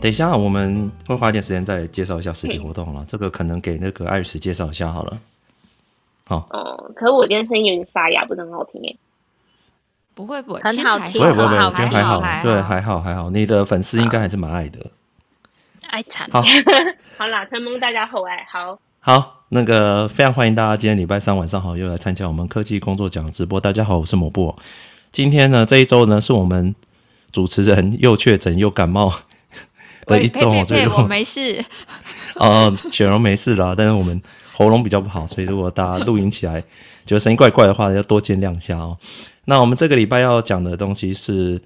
[0.00, 3.00] 等一下我们会花一点时间再介绍一下实体活动了。
[3.02, 5.18] 嗯、这个可能给那个 Iris 介绍一下好了。
[6.24, 6.46] 好。
[6.50, 8.96] 哦，可是我今天声音有点沙哑，不是很好听耶。
[10.14, 11.58] 不会不会，很好听，不会不会，还
[12.02, 13.30] 好，还好对，还好还好。
[13.30, 14.78] 你的粉丝应该还是蛮爱的。
[15.90, 16.28] 爱惨。
[16.30, 16.42] 好，
[17.18, 18.78] 好啦，承蒙大家厚爱，好。
[19.00, 23.60] 好，那个非常欢迎大家今天礼拜三晚上好又来参加我们科技工作奖直播。
[23.60, 24.54] 大家好，我是某布。
[25.10, 26.74] 今天呢，这一周呢是我们
[27.32, 29.12] 主持人又确诊又感冒
[30.08, 31.64] 的一周，所以我没事。
[32.36, 34.20] 哦，雪柔没事啦，但是我们
[34.52, 36.60] 喉咙比较不好，所以如果大家录音起来
[37.04, 38.96] 觉得声音怪怪的话，要多见谅一下哦。
[39.44, 41.60] 那我们这个礼拜要讲的东西是，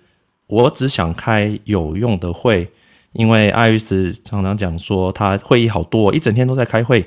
[0.47, 2.71] 我只想开有用的会，
[3.13, 7.05] 因为艾瑞斯常常讲说他会议好多，一整天都在开会，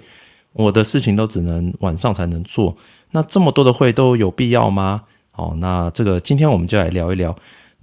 [0.53, 2.75] 我的事情都只能晚上才能做。
[3.11, 5.03] 那这么多的会都有必要吗？
[5.33, 7.35] 哦，那这个今天我们就来聊一聊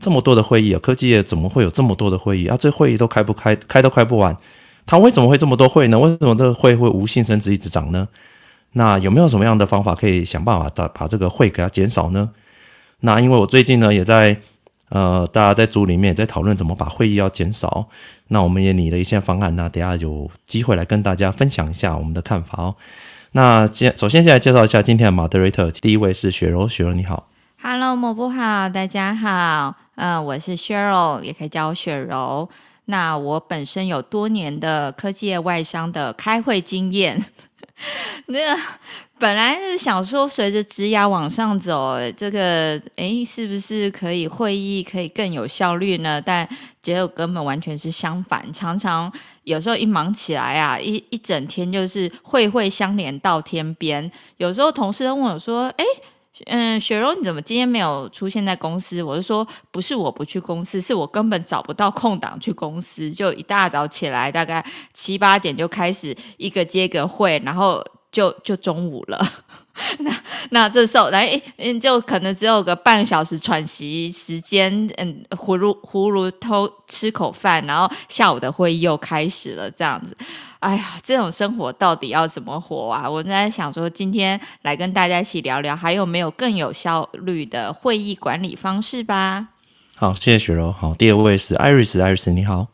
[0.02, 2.56] 这么多的会议啊，科技业怎么会有这么多的会议啊？
[2.58, 4.36] 这会议都开不开，开都开不完，
[4.84, 5.98] 它为什么会这么多会呢？
[5.98, 8.08] 为什么这个会会无性生殖一直涨呢？
[8.72, 12.30] 那有没有什么样的方法可以想办法把把这个会给它减少呢？
[13.00, 14.36] 那因为我最近呢也在
[14.88, 17.86] 呃，大家在组里面也在讨论怎么把会议要减少，
[18.28, 22.74] 那我们也拟了一些方案，那等下有机会来跟大家分享一下我们的看法哦。
[23.32, 27.28] 那先首先先来介绍一下今天的 moderator，第一位是雪柔，雪柔你好。
[27.62, 32.48] Hello，抹布好，大家好，嗯、我是 Cheryl，也可以叫我雪柔。
[32.86, 37.24] 那我本身有多年的科技业外商的开会经验。
[38.26, 38.56] 那
[39.18, 46.20] 本来是想说，随着职涯往上走，这个诶，是不是可以会议可以更有效率呢？
[46.20, 46.48] 但
[46.82, 49.12] 结果根本完全是相反，常常
[49.44, 54.10] 有时候一忙起来啊，一一整天就是会会相连到天边。
[54.38, 55.84] 有时候同事都问我说：“诶。”
[56.46, 59.02] 嗯，雪柔，你怎么今天没有出现在公司？
[59.02, 63.10] 我是说，不是我不去公司，是我根本找不到空档去公司。
[63.10, 64.64] 就一大早起来，大概
[64.94, 69.18] 七八点就开始一个接个会，然后就就中午了。
[70.00, 70.14] 那
[70.50, 80.14] 那这时候来，嗯，就可能只有个半个小时喘息时间，嗯，葫芦葫芦偷吃口饭，然后下午的会议又开始了，这样子。
[80.60, 83.08] 哎呀，这种生活到底要怎么活啊？
[83.08, 89.48] 我在想说，今天来跟大家一起聊聊，还有没有更有效率的会议管理方式吧？
[89.96, 90.70] 好，谢谢雪柔。
[90.70, 92.68] 好，第二位是 Iris，Iris 你好。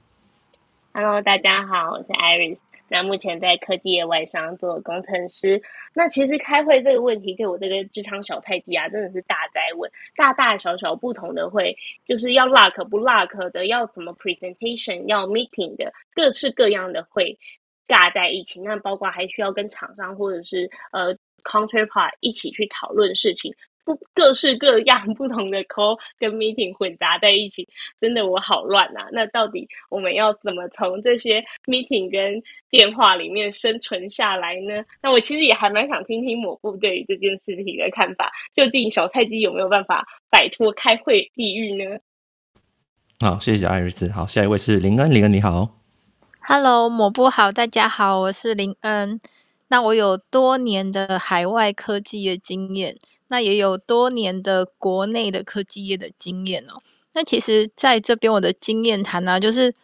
[0.92, 2.58] Hello，大家好，我是 Iris。
[2.88, 5.60] 那目前在科技业外商做工程师。
[5.94, 9.90] 那其实开会这个问题，对我这个职场小菜鸡啊，真的是大灾问。
[10.16, 17.38] 大大小小不同的会，就是要 luck 不 luck 的，要怎么 presentation，要 meeting 的，各式各样的会。
[17.86, 23.50] 尬在一起，那包括还需要跟厂商或者是呃 counterpart 一起去讨论事情，
[23.88, 27.66] 不各式各样不同的 call 跟 meeting 混杂在一起，
[27.98, 29.08] 真的我好乱啊！
[29.12, 34.84] 那到底我们要怎么从这些 meeting 跟电话里面生存下来呢？
[35.00, 41.98] 那我其实也还蛮想听听抹布对于这件事情的看法，究竟小菜鸡有没有办法摆脱开会地狱呢？
[43.20, 44.12] 好，谢谢艾瑞斯。
[44.12, 45.76] 好，下一位是林恩，林恩你好。
[46.40, 49.18] Hello，抹布好，大家好，我是林恩。
[49.70, 52.94] 那我有多年的海外科技的经验，
[53.28, 56.82] 那也有多年的国内的科技业的经验哦。
[57.14, 59.74] 那其实在这边我的经验谈呢，就是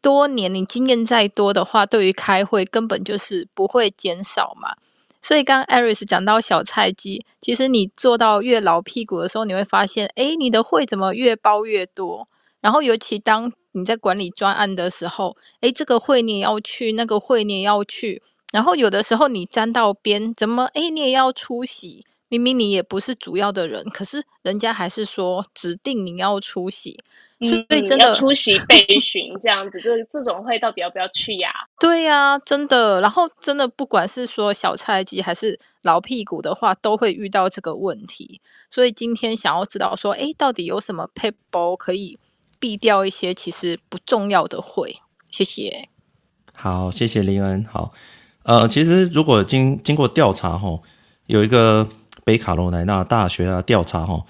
[0.00, 4.74] 多年你经验再多的话，对于开会根本就是不会减少嘛。
[5.22, 12.26] 所以刚刚 Iris 讲到小菜鸡，其实你做到越老屁股的时候，你会发现，诶，你的会怎么越包越多？
[12.60, 22.02] 然后尤其当你在管理专案的时候，诶，这个会你也要去，那个会你也要去，然后有的时候你沾到边，怎么诶，你也要出席？
[22.30, 26.98] 明明你也不是主要的人，可是人家还是说指定你要出席，
[27.40, 31.50] 嗯、所以真的要出席 备询这样子，这这种会到底要不要去呀？
[31.78, 33.02] 对呀、啊，真的。
[33.02, 38.40] 然后真的不管是说小菜鸡还是老屁股的话，都会遇到这个问题。
[38.70, 42.18] 所以今天想要知道说，诶，到底有什么撇步可以？
[42.60, 44.94] 避掉一些其实不重要的会，
[45.30, 45.88] 谢谢。
[46.52, 47.64] 好，谢谢林恩。
[47.64, 47.94] 好，
[48.42, 50.82] 呃，其实如果经经过调查吼，
[51.24, 51.88] 有一个
[52.24, 54.22] 北卡罗来纳大学啊调查哈，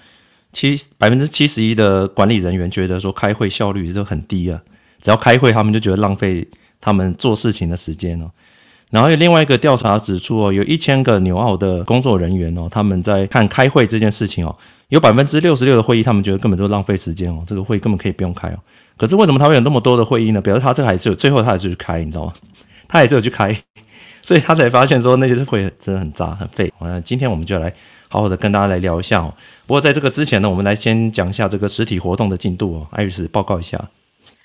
[0.53, 4.61] 七百分之七十一的管理人员觉得说开会效率都很低啊，
[5.01, 6.47] 只要开会他们就觉得浪费
[6.79, 8.29] 他们做事情的时间哦。
[8.89, 14.53] 然后有另外一个调查指出哦，有一千个纽澳的工作人员哦，他们在看开会这件事情哦，
[14.89, 18.59] 有百分之六十六的会议，他们觉得根本就浪费时间哦，这个会根本可以不用开哦。
[18.97, 20.41] 可是为什么他会有那么多的会议呢？
[20.41, 22.33] 表示他这个还是有，最后他还是去开，你知道吗？
[22.89, 23.57] 他还是有去开，
[24.21, 26.71] 所以他才发现说那些会真的很渣很废。
[26.79, 27.73] 那今天我们就来
[28.07, 29.33] 好好的跟大家来聊一下哦。
[29.65, 32.87] 不过在这个之前呢，我们来先讲一下这个实体活动的进度哦。
[32.91, 33.89] 艾瑞斯报告一下。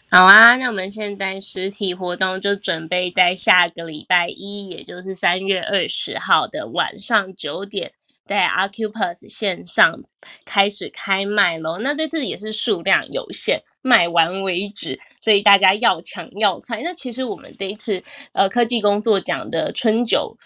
[0.08, 7.90] 好啊，那我们现在实体活动就准备在下个礼拜一，也就是三月二十号的晚上九点，
[8.26, 10.02] 在 Acuplus 线上
[10.44, 11.78] 开始开卖喽。
[11.78, 16.81] 那这次也是数量有限，卖完为止，所以大家要抢要快。
[16.82, 18.02] 那其实我们这一次
[18.32, 20.37] 呃科技工作奖的春酒。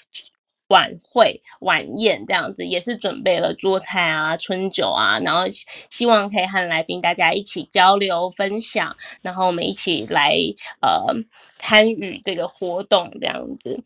[0.70, 5.40] 晚会晚宴这样子也是准备了桌菜啊、春酒啊，然后
[5.90, 10.32] 希望可以和来宾大家一起交流分享，然后我们一起来
[10.80, 11.12] 呃
[11.58, 13.82] 参与这个活动这样子。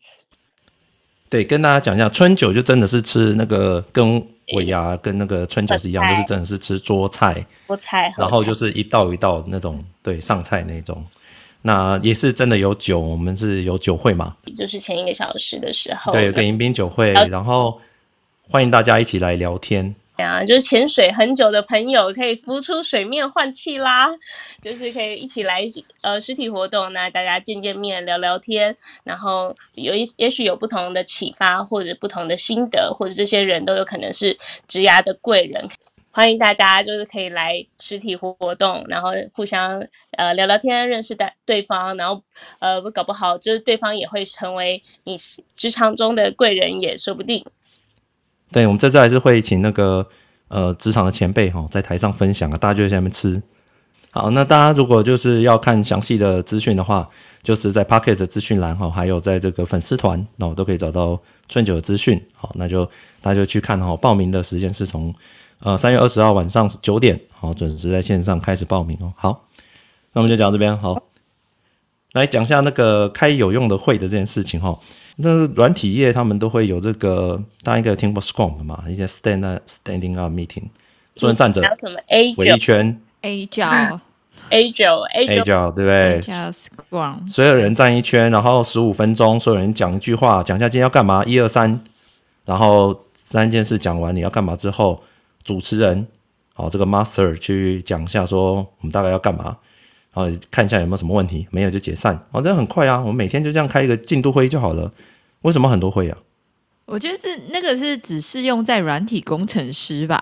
[1.29, 4.23] 对，跟大家讲一下，春酒就真的是吃那个跟
[4.53, 11.03] 尾牙跟那个春酒是一样，就是真的是吃桌菜，桌菜，然后就是一道一道那种对上菜那种。
[11.63, 14.35] 那也是真的有酒，我们是有酒会嘛？
[14.55, 17.81] 就是前一个小时的时候，对，有个迎宾酒会，然后
[18.49, 19.95] 欢迎大家一起来聊天。
[20.17, 24.07] 对啊，就是潜水很久的朋友可以浮出水面换气啦，
[24.61, 25.61] 就是可以一起来
[25.99, 28.73] 呃实体活动，那大家见见面聊聊天，
[29.03, 34.37] 然后有一也许有不同的启发或者不同的心得，或者这些人都有可能是
[34.69, 35.67] 职涯的贵人。
[36.11, 42.23] 欢迎大家，就是可以来实体活动，然后互相呃聊聊天，认识的对方，然后
[42.59, 45.17] 呃搞不好就是对方也会成为你
[45.57, 47.45] 职场中的贵人也说不定。
[48.51, 50.07] 对，我们这次还是会请那个
[50.47, 53.41] 呃职场的前辈哈，在台上分享啊，大家就在下面吃。
[54.11, 57.09] 好，那大家如果就是要看详细的资讯的话，
[57.43, 62.21] 就是在 Pocket 的资讯栏哈，还有在这个粉丝团，那我都可以找到春酒的资讯。
[62.35, 62.85] 好，那就
[63.21, 65.13] 大家就去看哈，报名的时间是从。
[65.61, 69.13] 呃，三月二十号晚上九点，好，准时在线上开始报名哦。
[69.15, 69.47] 好，
[70.11, 71.01] 那我们就讲到这边，好，
[72.11, 74.77] 来讲一下那个开有用的会的这件事情哈。
[75.17, 78.83] 那软体业他们都会有这个，大家应该有听过 Scrum 的嘛？
[78.87, 80.63] 一些 stand standing up meeting，
[81.15, 81.61] 所有人站着
[82.37, 83.99] 围一圈，Agile。
[84.49, 86.21] Agile Agile 对不对
[86.51, 91.79] ？Scrum，所有人站一圈，然后十五分钟，所有人讲一句话，讲一下今天要干嘛，一二三，
[92.45, 95.01] 然后三件事讲完，你要干嘛之后。
[95.45, 96.07] 主持人，
[96.55, 99.55] 好，这个 master 去讲一下，说我们大概要干嘛，
[100.15, 102.17] 然后看一下有没有什么问题，没有就解散。
[102.31, 104.91] 哦，这很快啊，我们每天就这样开一个进度会议就好了。
[105.41, 106.17] 为什么很多会啊？
[106.85, 110.21] 我觉得是那个是只适用在软体工程师吧，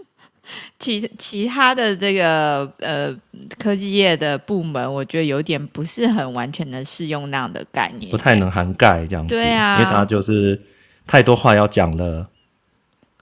[0.80, 3.14] 其其他的这个呃
[3.58, 9.34] 科技业的部门，我觉得有点不是很完全的适用那样的概念，不太能涵盖这样子。
[9.34, 10.60] 对啊，因为大家就是
[11.06, 12.26] 太多话要讲了。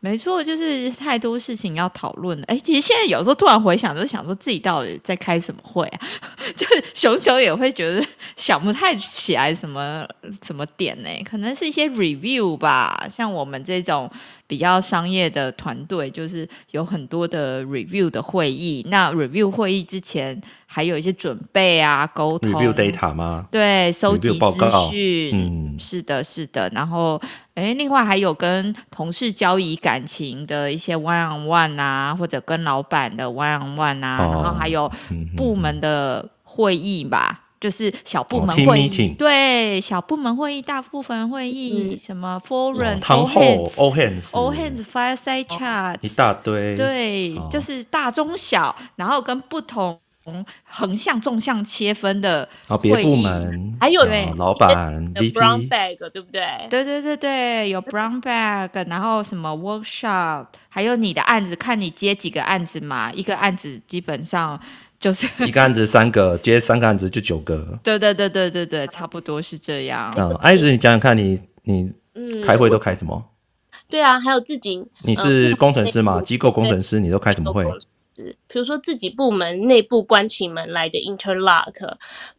[0.05, 2.45] 没错，就是太多事情要讨论了。
[2.47, 6.01] 哎，其实现在有时候突然回想，就想说自己到底在开什么会啊？
[6.55, 8.07] 就是熊熊也会觉得
[8.37, 10.07] 想不太起来什么
[10.45, 11.09] 什么点呢？
[11.25, 13.07] 可能是一些 review 吧。
[13.11, 14.11] 像我们这种
[14.47, 18.87] 比较商业的团队，就是有很多的 review 的会议。
[18.89, 23.47] 那 review 会议之前还有一些准备啊，沟通 review data 吗？
[23.51, 25.31] 对，收集资讯。
[25.33, 26.69] 嗯，是的，是的。
[26.71, 27.21] 然后。
[27.55, 34.91] 哎，另外还有跟同事交易感情的一些 one on one 啊，或者跟老板的 one on one 啊，哦、然后还有
[35.37, 49.99] 部门的会议吧，嗯、就是小部门会议，哦、对，小部门会议、大部分会议，嗯、什么 forum、all hands，all hands，all hands，fireside chat，一大堆，对，哦、就是大中小，然后跟不同。
[50.65, 53.77] 横向、纵向切分的会议，别部门。
[53.79, 54.27] 还有对。
[54.39, 54.75] 老板
[55.13, 56.43] brown bag 对不对？
[56.71, 63.13] 对对对对，有 brown bag，然后什么 workshop，还有你的案子，看你接几个案子嘛。
[63.13, 64.59] 一个案子基本上
[65.05, 67.79] 就是一个案子三个，接三个案子就九个。
[67.85, 70.15] 对对对对对对，差不多是这样。
[70.17, 71.93] 嗯，艾子，你讲讲看你你
[72.43, 73.23] 开会都开什么？
[73.23, 76.23] 嗯、对啊，还有自己，你是工程师嘛？
[76.25, 77.67] 机构工程师，你都开什么会？
[78.55, 81.73] 比如说自己部门内部关起门来的 interlock，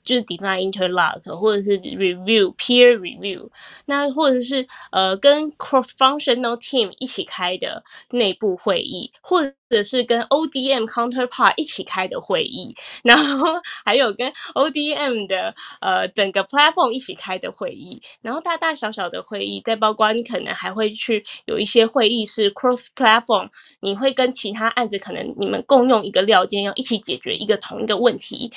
[0.01, 3.49] 就是 design interlock，或者是 review peer review，
[3.87, 9.53] 那或者是呃跟 cross functional team 一起开的内部会议，或者。
[9.67, 13.47] 或者是跟 ODM counterpart 一起开的会议， 然后
[13.83, 23.49] 还有跟 ODM 的呃整个 platform 一起开的会议，然后大大小小的会议，再包括你可能还会去有一些会议是 cross platform，
[23.81, 28.51] 你会跟其他案子可能你们共用一个料件，要一起解决一个同一个问题，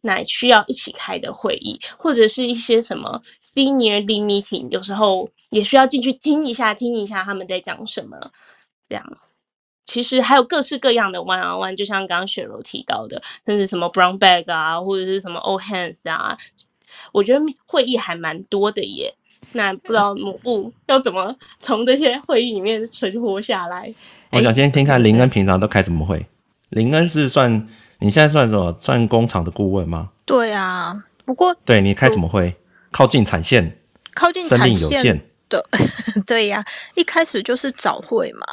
[0.00, 3.22] 那需要一起开的会议，或者是一些什么
[3.54, 8.30] senior meeting，有时候也需要进去听一下，听一下他们在讲什么，
[8.88, 9.18] 这样。
[9.86, 16.36] 其实还有各式各样的 one on one，就像刚刚雪柔提到的，甚至什么 brown bag 啊，或者是什么 all hands 啊，
[17.12, 19.14] 我觉得会议还蛮多的耶。
[19.52, 23.94] 那不知道某部要怎么从这些会议里面存活下来？
[24.32, 26.26] 我想先听看林恩平常都开什么会。
[26.74, 27.68] 林恩是算。
[28.00, 28.76] 你现在算什么？
[28.78, 30.10] 算工厂的顾问吗？
[30.26, 32.54] 对啊，不过对你开什么会？
[32.90, 33.78] 靠近产线，
[34.14, 35.64] 靠近生命有限的，
[36.26, 36.64] 对呀、啊，
[36.96, 38.46] 一开始就是早会嘛。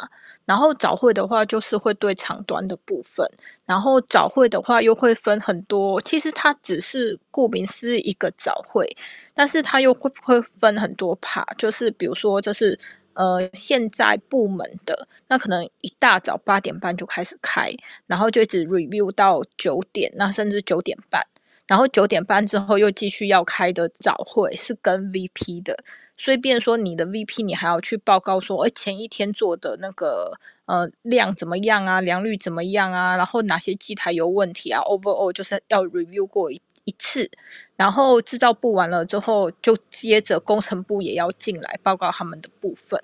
[0.46, 3.26] 然后早会的话，就是会对长端的部分。
[3.66, 6.00] 然后早会的话，又会分很多。
[6.02, 8.88] 其实它只是顾名思义一个早会，
[9.34, 11.46] 但是它又会会分很多 part。
[11.58, 12.78] 就是比如说，就是
[13.22, 17.72] 呃，现在部门的那可能一大早八点半就开始开，
[18.08, 21.22] 然后就一直 review 到九点，那甚至九点半。
[21.68, 25.78] 然后九点半之后又继续要开的早会，是跟 VP 的。
[26.18, 37.30] 所以，变说你的 VP，你还要去报告说，哎，前一天做的那个呃量怎么样啊，良率怎么样啊，然后哪些机台有问题啊，overall 就是要 review 过一一次，
[37.76, 43.00] 然后制造部完了之后，就接着工程部也要进来报告他们的部分，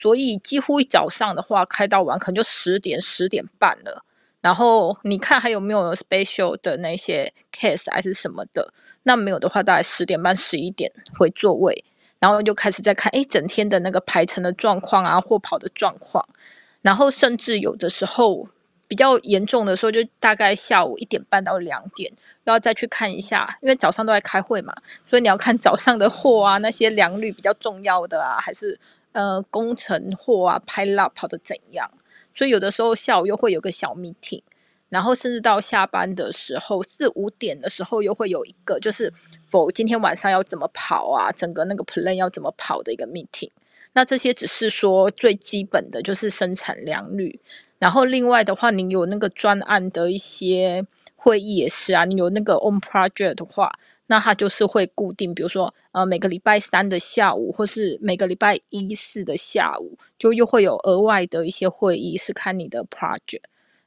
[0.00, 4.04] 所以几乎一早上的话开到晚，可能就十点十点半了。
[4.40, 8.72] 然后你看还有没有 special 的那些 case 还是什么的，
[9.04, 11.84] 那没有的话，大概十点半十一点回座位。
[12.18, 16.24] 然后就开始在看，哎，整天的那个排程的状况啊，或跑的状况，
[16.80, 18.46] 然后甚至有的时候
[18.92, 22.12] 比较严重的时候，就大概下午一点半到两点，
[22.44, 24.74] 要再去看一下，因为早上都在开会嘛，
[25.06, 28.78] 所以你要看早上的货啊，那些良率比较重要的啊，还是
[29.12, 31.90] 呃工程货啊，拍 lab 跑的怎样，
[32.34, 34.42] 所以有的时候下午又会有个小 meeting。
[34.90, 39.10] 然后甚至到下班的时候，四五点的时候又会有一个，就是
[39.48, 43.48] 否今天晚上要怎么跑啊，整个那个 plan 要怎么跑的一个 meeting。
[43.94, 47.38] 那这些只是说最基本的就是生产量率。
[47.78, 53.70] 然后另外的话，你有那个专案的一些会议也是啊，你有那个 on project 的话，
[54.06, 63.42] 那它就是会固定，比如说呃每个礼拜三的下午，或是每个礼拜一四的下午，就又会有额外的一些会议，是看你的 project。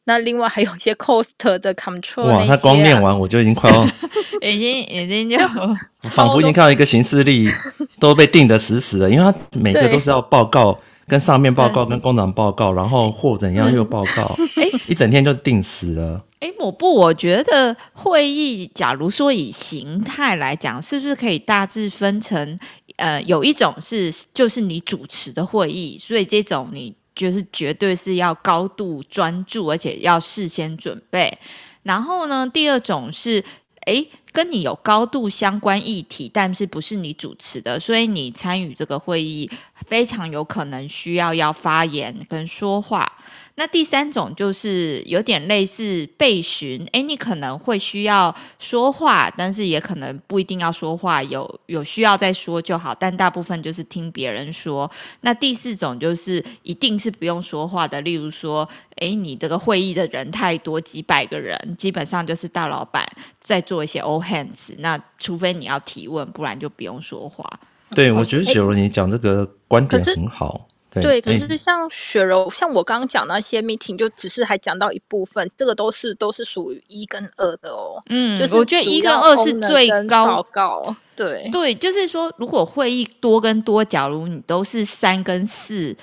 [0.08, 3.84] 那另外还有一些 cost 的 control，啊、哇，他光念完我就已经快要，
[4.48, 5.38] 已经已经就
[6.12, 7.48] 仿佛已经看到一个行事历
[8.00, 16.24] 都被定得死死的，因为他每个都是要报告，跟上面报告，跟工厂报告，然后或怎样又报告，哎，一整天就定死了。
[16.40, 22.60] 哎，抹布，我觉得会议，假如说以形态来讲，是不是可以大致分成，
[22.98, 26.94] 呃，有一种是就是你主持的会议，所以这种你。
[27.16, 31.36] 就是绝对是要高度专注，而且要事先准备。
[31.84, 33.44] 然后呢，第二种是，
[33.86, 39.50] 诶，跟你有高度相关议题，但是不是你主持的，所以你参与这个会议，
[39.88, 43.12] 非常有可能需要要发言跟说话。
[43.58, 54.92] 那第三种就是有点类似备询，诶，你可能会需要说话，但是也可能不一定要说话，有有需要再说就好，但大部分就是听别人说。
[55.22, 63.06] 那第四种就是一定是不用说话的，例如说，诶，你这个会议的人太多，几百个人，基本上就是大老板
[63.42, 67.48] 在做一些 all hands，那除非你要提问，不然就不用说话。
[67.92, 70.68] 对，我觉得雪柔你讲这个观点很好。
[71.02, 78.02] 对，可是像雪柔，像我刚刚讲那些 meeting，就只是还讲到一部分，这个都是都是属于一跟二的哦。
[78.10, 80.96] 嗯，就是我觉得一跟二是最高高。
[81.16, 85.96] 对对，就是说，如果会议多跟多，假如你都是三跟四，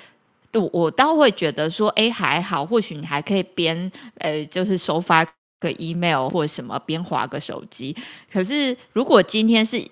[0.53, 5.23] 我我倒会觉得说，哎，还好，或许你还可以边呃，就是收发
[5.59, 7.95] 个 email 或者什么，边划个手机。
[8.31, 9.83] 可是如果今天是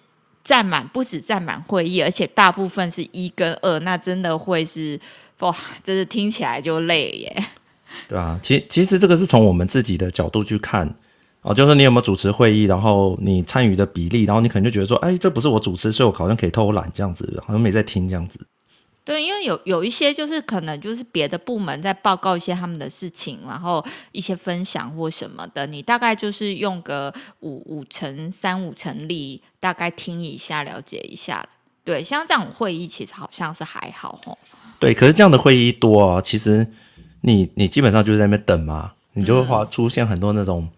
[0.43, 4.99] 占满不止占满会议，而且大部分是一跟二，那真的会是
[5.39, 7.45] 哇，就是听起来就累耶。
[8.07, 10.93] 对啊，其其实这个是从我们自己的角度去看
[11.41, 18.39] 哦，就是你有没有主持会议，然后你参与的比例，然后你可能就觉得说，哎，这不是我主持，所以我好像可以偷懒这样子，好像没在听这样子。
[19.03, 31.43] 对，因为有有一些就是可能就是别的部门在报告一些他们的事情，然后一些分享或什么的，你大概就是用个五五成三五成力，大概听一下了解一下。
[31.83, 34.37] 对，像这种会议其实好像是还好吼。
[34.79, 36.67] 对，可是这样的会议多啊，其实
[37.21, 40.69] 你你基本上就是在那边等嘛，你就会花出现很多那种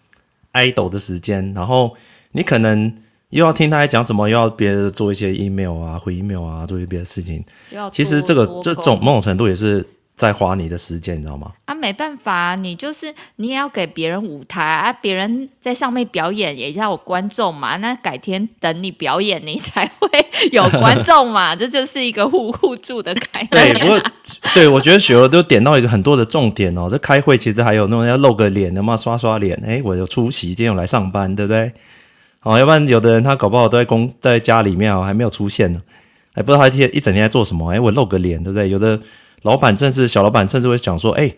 [0.53, 1.97] idle 的时间，嗯、然后
[2.31, 2.95] 你可能。
[3.33, 7.43] 又要听他在讲什么，又要别人做一些 email 啊、回 email 啊，做一些别的事情。
[7.91, 9.85] 其实这个这种某种程度也是
[10.15, 11.51] 在花你的时间，你知道吗？
[11.65, 17.75] 啊，没办法，你就是你也要给别人舞台啊，别人在上面表演也要有观众嘛。
[17.77, 20.07] 那改天等你表演，你才会
[20.51, 21.55] 有观众嘛。
[21.57, 23.73] 这就是一个互互助的概念。
[23.73, 23.99] 对，不过
[24.53, 26.87] 对我觉得雪儿都点到一个很多的重点哦。
[26.87, 29.59] 这开会其实还有那种要露个脸的嘛，刷刷脸。
[29.65, 31.71] 哎，我有出席，今天有来上班，对不对？
[32.43, 35.81] 哦，要不然有的人他搞不好都在公在家里面哦，还没有出现呢，
[36.33, 37.71] 还不知道他一天一整天在做什么。
[37.71, 38.69] 哎，我露个脸，对不对？
[38.69, 38.99] 有的
[39.43, 41.33] 老板甚至小老板甚至会讲说，哎，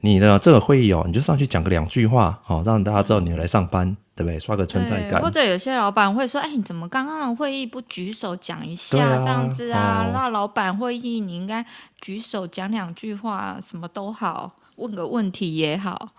[0.00, 4.38] 你的这个会议哦，你就上去讲个两句话，好、哦，让大家知道你来上班，对不对？
[4.38, 5.20] 刷个存在感。
[5.20, 10.08] 或者有些老板会说，哎，你怎么刚刚的会议不举手讲一下，啊、这样子啊？
[10.14, 11.64] 那、哦、老板会议你应该
[12.00, 16.10] 举手讲两句话，什么都好，问个问题也好。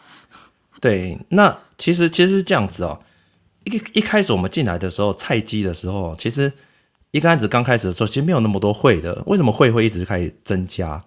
[0.82, 3.00] 对，那其实其实是这样子哦。
[3.65, 6.51] 一一开始我们进来的时候，菜鸡的时候，其实
[7.12, 9.22] 一个案子刚开始的时候，其实没有那么多会的。
[9.25, 11.03] 为什么会会一直开始增加、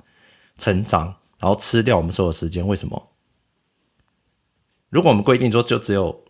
[0.59, 1.17] 成长？
[1.39, 3.11] 然后吃掉我们所有时间，为什么？
[4.91, 6.25] 如果我们规定说就只有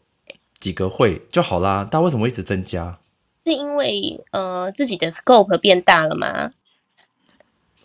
[0.59, 2.99] 几个会就好啦，但为什么会一直增加？
[3.47, 6.53] 是因为呃自己的 scope 变大了吗？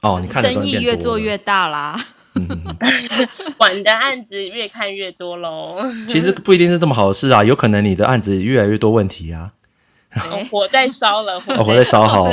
[0.02, 2.08] 哦，你看生意越做越大啦，
[3.58, 5.84] 管的案子越看越多喽。
[6.08, 9.52] 其实不一定是这么好的事啊，有可能你的案子越来越多问题啊。
[10.16, 12.32] 哦、火在烧了，火在烧，好。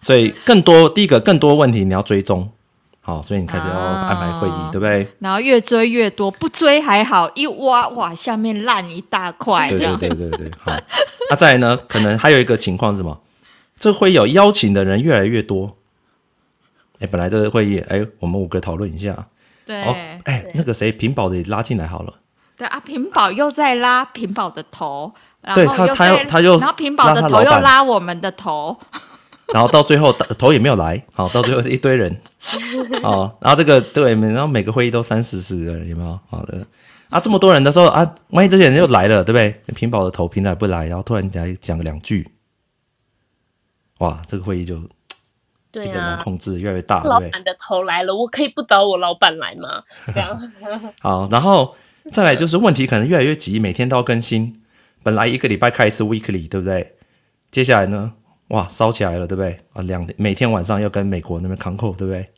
[0.00, 2.50] 所以更多第一个更多问题你要追踪。
[3.00, 5.06] 好，所以你开始要安排会议，啊、对不对？
[5.18, 9.68] 然后越追越多，不追还好，一挖哇，下面烂一大块。
[9.68, 10.72] 对对对对对，好。
[11.28, 11.76] 那、啊、再来呢？
[11.86, 13.20] 可能还有一个情况是什么？
[13.78, 15.76] 这会有邀请的人越来越多。
[17.04, 19.26] 哎，本来这个会议，哎，我们五个讨论一下。
[19.66, 19.84] 对。
[19.84, 19.94] 哦，
[20.24, 22.14] 哎，那个谁，屏保的也拉进来好了。
[22.56, 25.12] 对啊，屏保又在拉屏保的头，
[25.54, 28.78] 对他，他又他又，然后屏保的头又拉我们的头。
[29.52, 32.18] 然后到最后头也没有来，好，到最后一堆人，
[33.02, 36.18] 哦，然后这个对，然后每个会议都三四十个人，有没有？
[36.30, 36.66] 好的，
[37.10, 39.74] 啊，这么多人的时候啊，万一这些人又来了，对不对？
[39.74, 42.26] 屏保的头平常不来，然后突然间讲个两句，
[43.98, 44.80] 哇，这个会议就
[45.74, 47.02] 对啊，控制越来越大？
[47.02, 49.82] 老板的头来了，我可以不找我老板来吗？
[50.06, 50.52] 这样。
[51.02, 51.74] 好，然后
[52.12, 54.62] 再来就是问题可能越来越急，每天都要更新，
[55.02, 56.94] 本来一个礼拜开一次 weekly，对不对？
[57.50, 58.12] 接下来呢？
[58.48, 59.58] 哇，烧起来了，对不对？
[59.72, 62.30] 啊，两每天晚上要跟美国那边 concall，对不对？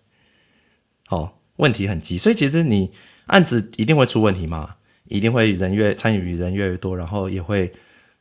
[1.07, 2.91] 好、哦，问题很急，所以其实你
[3.27, 4.77] 案子一定会出问题嘛，
[5.09, 7.73] 一定会人越参与人越来越多，然后也会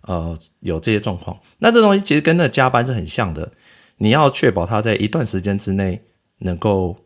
[0.02, 1.40] 呃有这些状况。
[1.60, 3.52] 那这东西其实跟那个加班是很像的，
[3.98, 6.02] 你要确保它在一段时间之内
[6.40, 6.98] 能够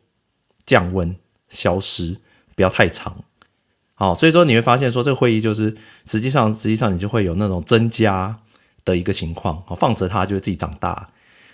[0.66, 1.16] 降温、
[1.48, 2.18] 消失，
[2.56, 3.24] 不要太长。
[3.94, 5.76] 好、所以说你会发现说这个会议就是
[6.06, 8.40] 实际上实际上你就会有那种增加。
[8.86, 11.12] 的一个情况，放着它就会自己长大，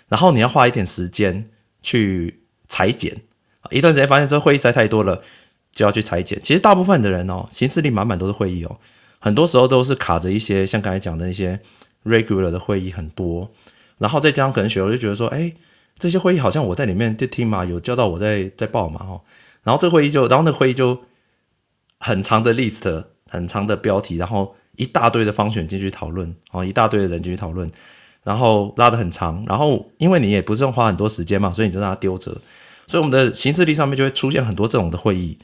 [0.08, 1.50] 然后你要花一点时间
[1.82, 3.20] 去裁剪，
[3.70, 5.22] 一段时间发现这会议塞太多了，
[5.72, 6.40] 就要去裁剪。
[6.40, 8.78] 其实大部分的人哦，行事历满满都是会议哦，
[9.18, 11.60] 很多时候都是卡着一些像刚才讲的那些
[12.04, 13.50] regular 的会议很多，
[13.98, 15.52] 然后再加上可能学友就觉得说，哎，
[15.98, 19.22] 这些会议好像我在里面就听嘛，有叫到我在在报嘛，哦，
[19.62, 21.02] 然后这会议就，然后那会议就
[21.98, 24.54] 很长的 list，很长的标题，然后。
[24.78, 27.72] 一大堆的方选进去讨论，哦，一大堆的人进去讨论，
[28.22, 32.30] 然后拉得很长，然后因为你也不是用花很多时间嘛，所以你就让它丢着，
[32.86, 35.38] 所以我们的行事历上面就会出现很多这种的会议，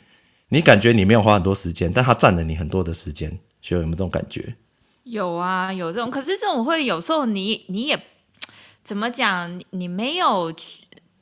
[0.50, 4.54] 你感觉你没有花很多时间，但它占了你很多的时间，学友有没有这种感觉？
[5.04, 7.98] 有啊，有这种，可是这种会有时候你你也
[8.84, 10.52] 怎么讲，你没有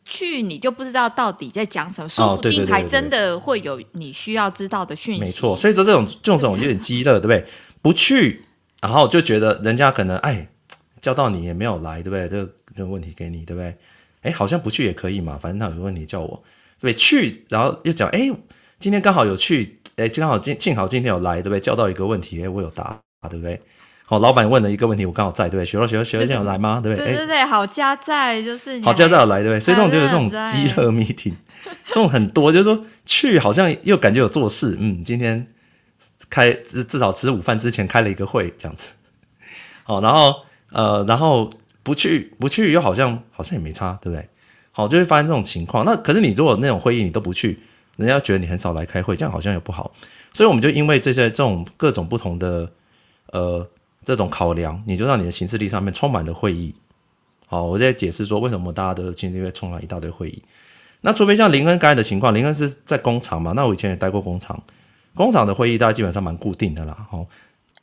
[0.04, 5.20] 去，你就不知道到底在讲什么，说不定还真的会有你需要知道的讯息。
[5.20, 7.44] 没错，所以说这种这种这种有点鸡肋，对不对？
[7.82, 8.44] 不去，
[8.80, 10.48] 然后就觉得人家可能哎
[11.00, 12.28] 叫到你也没有来，对不对？
[12.28, 13.76] 这个这个问题给你，对不对？
[14.22, 16.42] 哎，好像不去也可以嘛，反正他有个问题叫我，
[16.80, 18.30] 对，去，然后又讲哎，
[18.78, 21.60] 今天刚好有去，哎，刚好今幸好今天有来，对不对？
[21.60, 22.98] 叫到一个问题，哎，我有答，
[23.30, 23.60] 对不对？
[24.10, 25.64] 好，老板问了一个问题，我刚好在，对不对？
[25.64, 26.80] 学了学了学有来吗？
[26.82, 27.06] 对不对？
[27.06, 29.60] 对对对，好家在就是好家在有来，对不对？
[29.60, 31.34] 所以这种就是这种饥饿 meeting，
[31.86, 35.46] 这种很多，就是说去好像又感觉有做事，嗯，今天。
[36.28, 38.90] 开至至少吃午饭之前开了一个会这样子，
[39.82, 40.32] 好，然后
[40.70, 41.50] 呃，然后
[41.82, 44.28] 不去不去又好像好像也没差，对不对？
[44.70, 45.84] 好，就会发生这种情况。
[45.84, 47.58] 那可是你如果那种会议你都不去，
[47.96, 49.90] 人家觉得你很少来开会，这样好像也不好。
[50.32, 52.70] 所以我们就因为这些这种各种不同的
[53.32, 53.66] 呃
[54.10, 56.74] 这种考量，你就让你的行事历上面充满了会议。
[57.46, 60.42] 好，我在解释说为什么大家的行事历会充满一大堆会议。
[61.02, 63.52] 那除非像林恩刚才的情况，林恩是在工厂嘛？
[63.54, 64.60] 那我以前也待过工厂。
[65.14, 67.26] 工厂的会议大家基本上蛮固定的啦，哦，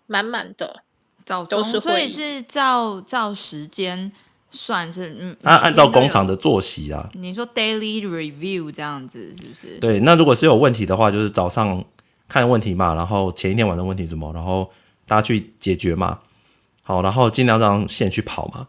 [0.06, 0.84] 满满的，
[1.26, 4.12] 照都是会，所以是照照时间
[4.50, 7.10] 算是，嗯，按按照工厂的作息啊。
[7.14, 9.80] 你说 daily review 这样子是不是？
[9.80, 11.84] 对，那如果是有问题的话，就是早上
[12.28, 14.70] 看问题嘛，然后前一天晚上问题什么，然后
[15.08, 16.20] 大家去解决嘛，
[16.84, 18.68] 好，然后尽量让线去跑嘛，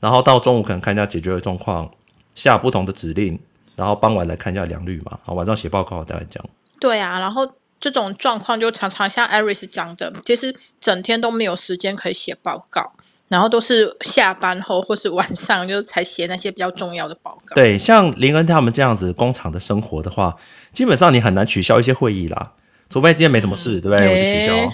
[0.00, 1.90] 然后到中午可能看一下解决的状况，
[2.34, 3.38] 下不同的指令，
[3.76, 6.48] 然后傍晚来看一下良率嘛，好，晚上写报告大概这样。
[6.78, 7.50] 对啊，然后。
[7.78, 12.92] 这种状况就常常像艾瑞斯讲的，其实整天都没有时间可以写报告，
[13.28, 17.54] 然后都是下班后或是晚上就才写那些比较重要的报告。
[17.54, 20.34] 对，像林恩他们这样子工厂的生活的话，
[20.72, 22.54] 基本上你很难取消一些会议啦，
[22.88, 24.08] 除非今天没什么事，对不对？
[24.08, 24.72] 我就取消，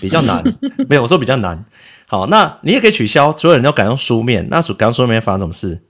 [0.00, 0.42] 比较难。
[0.88, 1.64] 没有，我说比较难。
[2.06, 4.46] 好，那你也可以取消，所有人都改用书面。
[4.48, 5.80] 那改用书面发生什么事？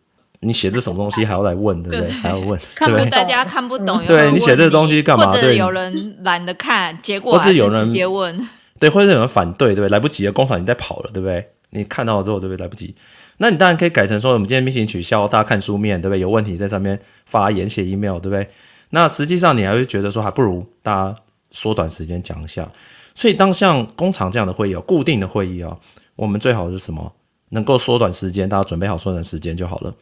[0.40, 2.12] 你写这什么东西还要来问，对不对？
[2.12, 4.04] 还要问， 看不大家看不懂。
[4.06, 5.26] 对你写这个东西干嘛？
[5.26, 8.48] 或者有人懒得看，结果或者有人直接问。
[8.78, 9.88] 对，或者有人反对，对不对？
[9.88, 11.46] 来不及了，工厂已经在跑了，对不对？
[11.70, 12.62] 你看到了之后，对不对？
[12.62, 12.94] 来不及。
[13.38, 16.20] 那你当然可以改成说，我们今天 meeting 取消，大家看书面，对不对？
[16.20, 18.46] 有问题在上面发言写 email，对不对？
[18.90, 21.16] 那实际上你还会觉得说，还不如大家
[21.50, 22.68] 缩短时间讲一下。
[23.14, 25.78] 所以当像工厂这样的会议哦，固定的会议哦，
[26.16, 27.12] 我们最好是什么？
[27.50, 29.94] 能够缩短时间，大家准备好缩短时间就好了。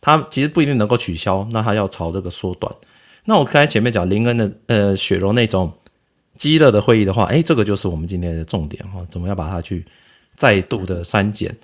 [0.00, 2.72] 它其实不一定能够取消，那它要朝这个缩短。
[3.24, 5.72] 那我刚才前面讲林恩的呃雪柔那种
[6.36, 9.84] 激烈的会议的话，诶，这个就是我们今天的重点哈，怎么样把它去
[10.34, 11.56] 再度的删减？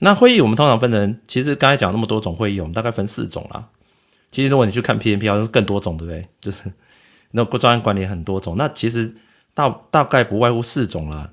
[0.00, 3.68] 那会议我们通常分成，其实刚才讲那么多种会议，我们大概分四种啦。
[4.30, 6.26] 其实如果你去看 PMP，好像是更多种，对不对？
[6.40, 6.72] 就是
[7.32, 9.14] 那个专案管理很多种，那其实
[9.58, 11.32] 大大概不外乎四种啦。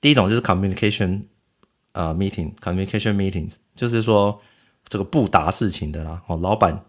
[0.00, 1.22] 第一种就是 communication
[1.90, 4.40] 啊、uh, meeting，communication meetings，就是说
[4.86, 6.22] 这个不达事情的啦。
[6.28, 6.84] 哦，老板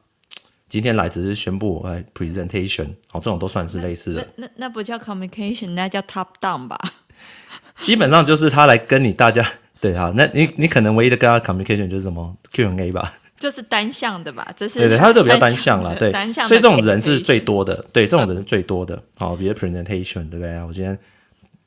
[0.67, 4.27] 今天来只是宣布哎 presentation，哦，这种都算是类似的。
[4.35, 6.77] 那那，那不叫 communication，那叫 top down 吧？
[7.79, 9.43] 基本上就是他来跟你大家。
[9.81, 20.61] 对啊，那你你可能唯一的跟他 communication 就是什么 Q&A 吧，就是单向的吧，这是对对，他这个比较单向啦，对，单向所以这种人是最多的，对，这种人是最多的，好，比如 presentation 对不对？
[20.63, 20.99] 我今天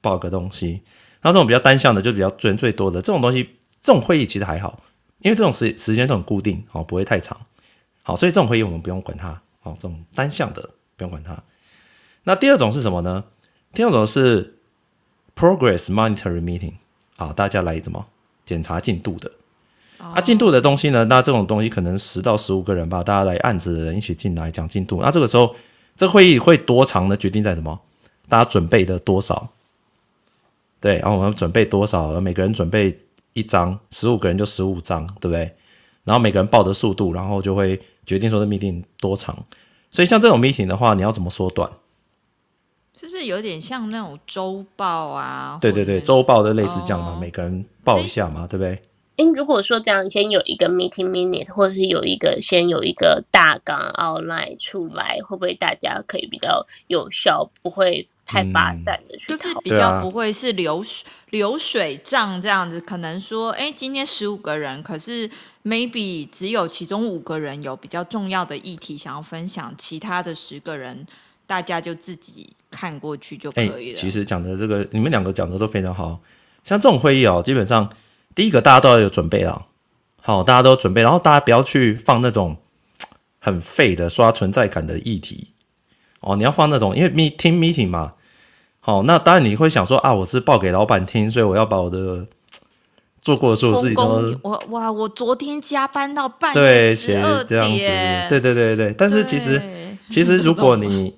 [0.00, 0.82] 报个东西，
[1.20, 3.42] 然后这种比较单向的就比较人最多的这种东西，
[3.80, 4.82] 这种会议其实还好，
[5.20, 7.40] 因为这种时时间都很固定，好，不会太长，
[8.02, 10.62] 好，所以这种会议我们不用管它，好，这种单向的
[10.96, 11.42] 不用管它。
[12.24, 13.24] 那第二种是什么呢？
[13.72, 14.58] 第二种是
[15.34, 16.74] progress monitoring meeting。
[17.16, 18.04] 啊，大家来怎么
[18.44, 19.30] 检查进度的？
[20.02, 21.04] 啊，进度的东西呢？
[21.04, 25.00] 那这种东西可能十到十五个人吧，大家来案子的人一起进来讲进度。
[25.00, 25.54] 那这个时候，
[25.96, 27.16] 这会议会多长呢？
[27.16, 27.78] 决定在什么？
[28.28, 29.48] 大家准备的多少？
[30.80, 32.18] 对，然后我们准备多少？
[32.20, 32.98] 每个人准备
[33.34, 35.54] 一张，十五个人就十五张，对不对？
[36.04, 39.36] 然后每个人报的速度，然后就会决定说这 meeting 多长。
[39.92, 41.70] 所以像这种 meeting 的话，你要怎么缩短？
[42.98, 45.58] 是不是有点像那种周报啊？
[45.60, 48.80] 对对对，周报的类似这样嘛，哦、每个人报一下嘛，对不对？
[49.16, 59.36] 诶，如果说这样，先有一个 meeting minute，或者是有一个先有一个大纲 outline 出来，会不会大家可以比较有效，不会太发散的去、嗯？
[59.36, 62.80] 就是比较不会是流水、啊、流水账这样子。
[62.80, 65.30] 可能说，哎，今天十五个人，可是
[65.64, 71.06] maybe 只有其中五个人有比较重要的议题想要分享，其他的十个人。
[71.44, 73.74] 大家就自己看过去就可以了。
[73.74, 76.18] 欸、其实讲的这个，你们两个讲的都非常好。
[76.64, 77.92] 像这种会议哦，基本上
[78.34, 79.62] 第一个大家都要有准备啊。
[80.20, 82.56] 好，大家都有准备，然后大家不要去放那种
[83.40, 85.48] 很废的刷存在感的议题
[86.20, 86.36] 哦。
[86.36, 88.12] 你要放那种，因为 meeting meeting 嘛。
[88.78, 92.26] 好，那当然你会想说啊，我是报给老板听，所以我要把我的
[93.20, 98.28] 做过的所有事情都我哇，我昨天加班到半夜十二点，这样子。
[98.28, 99.62] 对对对对，但是其实
[100.10, 101.16] 其实如果 你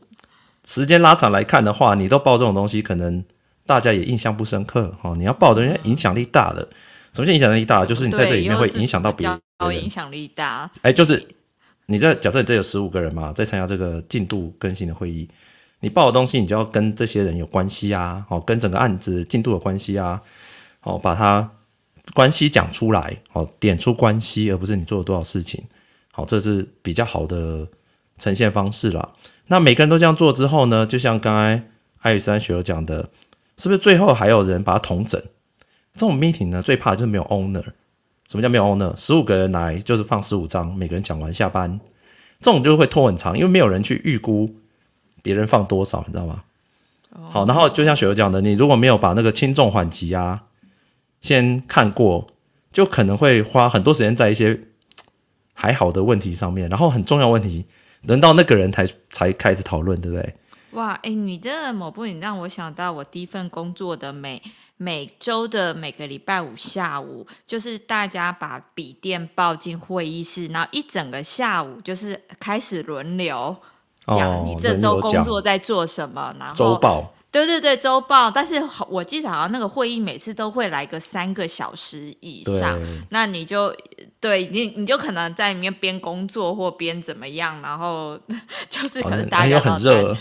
[0.64, 3.24] 时间拉长来看的话，你都报这种东西，可能
[3.66, 5.14] 大家也印象不深刻哈。
[5.16, 6.68] 你要报的人影响力大的，
[7.14, 7.86] 什么叫影响力大？
[7.86, 9.40] 就是你在这里面会影响到别人。
[9.72, 11.26] 影响力大，哎，就是
[11.86, 15.26] 你在假设你这有十五个人嘛，在参加这个进度更新的会议，
[15.80, 20.20] 你报的东西，你就要跟这些人有关系啊，哦，跟整个案子进度有关系啊，
[20.82, 21.50] 哦，把它
[22.12, 25.62] 关系讲出来，哦，点出关系，而不是你做了多少事情，
[26.12, 27.66] 好，这是比较好的
[28.18, 29.12] 呈现方式啦。
[29.46, 33.08] 那每个人都这样做之后呢，就像刚才艾雨山学友讲的，
[33.56, 35.22] 是不是最后还有人把它统整？
[35.94, 37.64] 这种 meeting 呢，最怕的就是没有 owner。
[38.28, 38.94] 什么叫没有 owner？
[38.96, 41.80] 十五个人来就是放十五张，每个人讲完下班，
[42.40, 44.56] 这种就会拖很长，因为没有人去预估
[45.22, 46.42] 别人放多少，你知道吗？
[47.30, 50.44] 好，然后就像雪儿讲的，你如果没有把那个轻重缓急啊
[51.20, 52.26] 先看过，
[52.72, 54.58] 就可能会花很多时间在一些
[55.52, 57.66] 还好的问题上面，然后很重要问题。
[58.02, 60.34] 轮到那个人才才开始讨论，对不对？
[60.72, 64.42] 哇，哎，你这个某部，你让我想到我第一份工作的每
[64.76, 73.56] 每周的每个礼拜五下午，就是大家把笔电抱进会议室，然后一整个下午就是开始轮流
[74.08, 77.12] 讲你这周工作在做什么，哦、然后周报。
[77.30, 82.78] 对对对，周报，但是我记得好像那个会议每次都会来个三个小时以上，
[83.10, 83.74] 那你就
[84.20, 88.16] 对你你就可能在里面边工作或边怎么样，然后
[88.70, 90.16] 就是可能大家很热，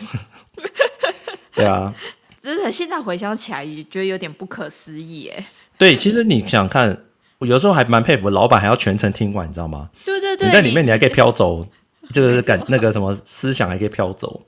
[1.53, 1.93] 对啊，
[2.43, 5.45] 真的现在回想起来也觉得有点不可思议哎。
[5.77, 7.05] 对，其实你想想看，
[7.37, 9.89] 我有时候还蛮佩服老板还要全程听完，你知道吗？
[10.03, 11.65] 对对对，你在里面你还可以飘走，
[12.11, 14.41] 就是感那个什么思想还可以飘走，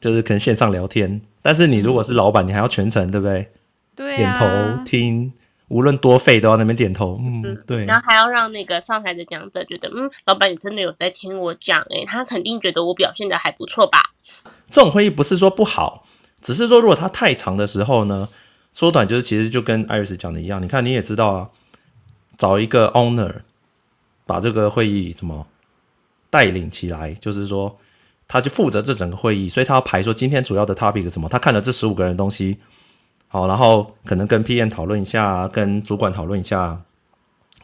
[0.00, 1.20] 就是可能线上聊天。
[1.40, 3.48] 但是你如果是老板，你还要全程，对不对？
[3.94, 5.32] 对、啊，点头听，
[5.68, 7.16] 无论多废都要那边点头。
[7.22, 7.84] 嗯，对。
[7.84, 14.00] 然后还要让那个上台的讲者觉得，嗯，老板你真的有在听我讲，哎，他肯定觉得我表现的还不错吧？
[14.68, 16.04] 这种会议不是说不好，
[16.44, 18.28] 只是说如果它太长的时候呢，
[18.70, 20.62] 缩短就是其实就跟 Iris 讲的一样。
[20.62, 21.50] 你看你也知道啊，
[22.36, 23.36] 找一个 owner
[24.26, 25.46] 把这个会议怎么
[26.28, 27.78] 带领起来，就是说
[28.28, 32.58] 他就负责这整个会议，所以他要排说今天主要的 topic 什么，他看了这十五个人的东西。
[33.28, 36.82] 好，然后可能跟 PM 讨论一下，跟主管讨论一下，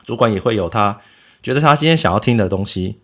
[0.05, 0.99] 主管也会有他
[1.43, 2.97] 觉得他今天想要听的东西，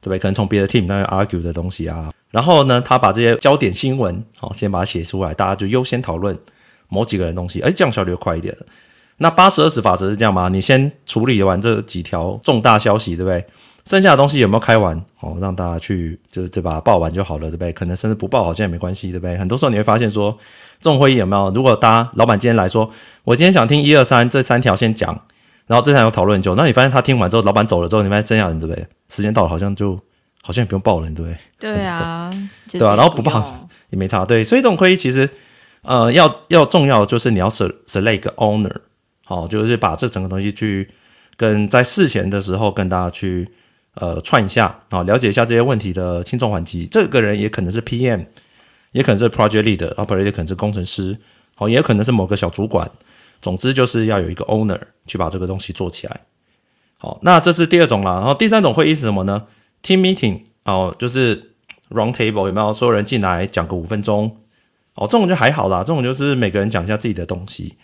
[0.00, 0.18] 对不对？
[0.18, 2.12] 可能从别的 team 那边 argue 的东西啊。
[2.32, 6.36] 然后呢，他把这些焦点新闻，好，先把它写出来，大家就优先讨论
[6.88, 8.56] 某几个人东西，哎，这样效率快一点。
[9.18, 10.48] 那八十二十法则是这样吗？
[10.48, 13.44] 你先处理完这几条重大消息，对不对？
[13.84, 14.96] 剩下的东西有没有开完？
[15.20, 17.72] 哦，让大家去就是这把它报完就好了，对不对？
[17.72, 19.36] 可能甚至不报好像也没关系，对不对？
[19.36, 20.36] 很多时候你会发现说，
[20.80, 21.50] 这种会议有没有？
[21.50, 22.90] 如果大家老板今天来说，
[23.24, 25.12] 我今天想听一二三这三条先讲，
[25.66, 28.86] 然后这三条讨论很久，那你发现他听完之后，老板走了之后，你发现剩下人对不对？
[29.08, 29.98] 时间到了，好像就
[30.42, 31.38] 好像也不用报了，对不对？
[31.58, 32.30] 对啊，
[32.70, 32.96] 对吧、啊？
[32.96, 34.44] 然后不报也没差，对。
[34.44, 35.26] 所以这种会议其实
[35.82, 38.76] 呃要要重要的就是你要 select 一个 owner，
[39.24, 40.90] 好，就是把这整个东西去
[41.38, 43.48] 跟在事前的时候跟大家去。
[43.96, 46.88] 呃，串一下啊，了解一下这些问题的轻重缓急。
[46.90, 48.24] 这个人也可能是 PM，
[48.92, 51.18] 也可能是 Project Lead，Operator 也可能是工程师，
[51.54, 52.90] 好，也可能是某个小主管。
[53.42, 56.22] 总之就是要有一个 Owner 去把这个东西做起来。
[56.96, 58.12] 好，那这是第二种啦。
[58.12, 59.42] 然后第三种会议是什么呢
[59.82, 61.52] ？Team Meeting 哦，就是
[61.90, 62.72] Round Table 有没有？
[62.72, 64.38] 所有人进来讲个五分钟。
[64.94, 67.76] 哦，这种就还好啦，这种就是每个人讲一下自己的东西。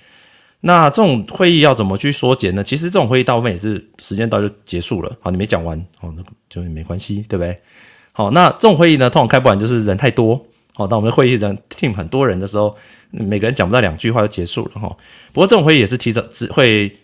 [0.60, 2.62] 那这种会议要怎么去缩减呢？
[2.62, 5.16] 其实这种会议大部分也是时间到就结束了。
[5.20, 7.58] 好，你没讲完，哦，那就没关系，对不对？
[8.12, 10.44] 好，那这种会议呢，通常开不完就是人太多。
[10.74, 12.76] 好，当我们的会议人 team 很多人的时候，
[13.10, 14.94] 每个人讲不到两句话就结束了哈。
[15.32, 16.94] 不过这种会议也是提早只会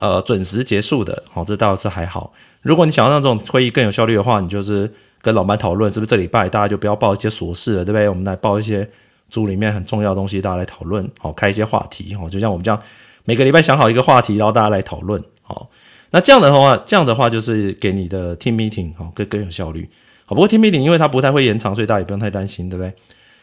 [0.00, 1.22] 呃准时结束的。
[1.30, 2.32] 好，这倒是还好。
[2.66, 8.08] 如果你想要让这种会议更有效率的话，你就是跟老板讨论，是不是这礼拜大家就不要报一些琐事了，对不对？
[8.08, 8.88] 我们来报一些。
[9.28, 12.80] 组里面很重要的东西，大家来讨论，好，开一些话题，好，就像我们这样，
[13.24, 15.68] 每个礼拜想好一个话题，然后大家来讨论，好，
[16.10, 19.90] 那这样的话，这样的话就是给你的 team meeting 好更更有效率，
[20.26, 22.94] 好，不过 team meeting 因为它不太会延长，所以大家也不用太担心，对不对？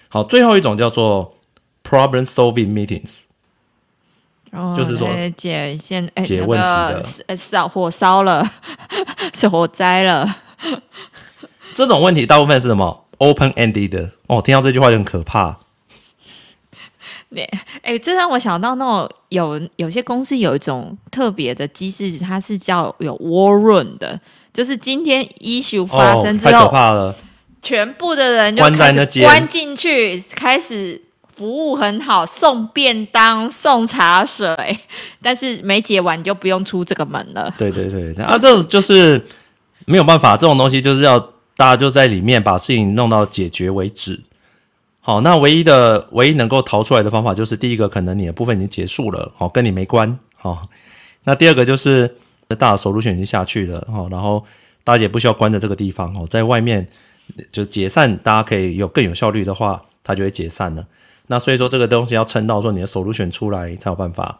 [0.08, 1.36] 好，最后一种叫做
[1.84, 3.24] problem solving meetings，
[4.76, 6.63] 就是说解现解问题
[7.28, 8.48] 的，烧火烧了，
[9.34, 10.36] 是火灾了，
[11.74, 15.60] 这种问题大部分是什么？open ended 的哦，听到这句话就很可怕。
[17.82, 24.20] 哎，这让我想到那种有有些公司有一种特别的机制，它是叫有 war room 的，
[24.54, 27.16] 就是今天 issue 发生之后，哦、太可怕了，
[27.63, 31.02] 全部的人就关在那间关进去，开始
[31.36, 34.48] 服务很好，送便当、送茶水，
[35.22, 37.54] 但是没解完你就不用出这个门了。
[37.58, 39.26] 对对对，啊，这种就是
[39.86, 41.19] 没有办法，这种东西就是要
[41.58, 44.22] 大家就在里面把事情弄到解决为止。
[45.02, 50.69] 好，那唯一的唯一能够逃出来的方法就是第一个，可能你的部分已经结束了，好，跟你没关，好。
[51.26, 52.15] 那第二个就是
[52.58, 54.46] 大的 solution 已经下去了，好，然后
[54.84, 56.88] 大家也不需要关在这个地方，哦，在外面
[57.52, 60.86] 就解散，大家可以有更有效率的话，它就会解散了。
[61.28, 64.40] 那所以说这个东西要撑到说你的 solution 出来才有办法。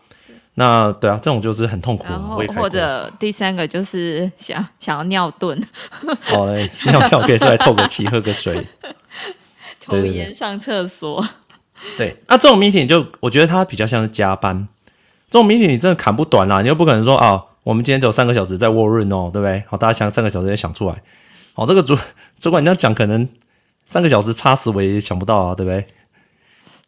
[0.56, 2.06] 那对啊，这种就是很痛苦。
[2.08, 5.60] 然后或者第三个就是想想要尿遁，
[6.22, 8.66] 好嘞，尿尿可以出来透个气，喝个水。
[9.80, 11.28] 抽烟上厕所，
[11.98, 14.66] 对，那、啊、这种 meeting 就我觉得它比较像是加班。
[15.30, 19.62] 这种 meeting 你真的砍不短啦，你又不可能说啊，我们今天只有三个小时在 war room 哦，对不对？
[19.68, 21.02] 好，大家想三个小时也想出来。
[21.54, 21.98] 好，这个主
[22.40, 23.28] 主管你这样讲，可能
[23.86, 25.86] 三个小时插死我也想不到啊，对不对？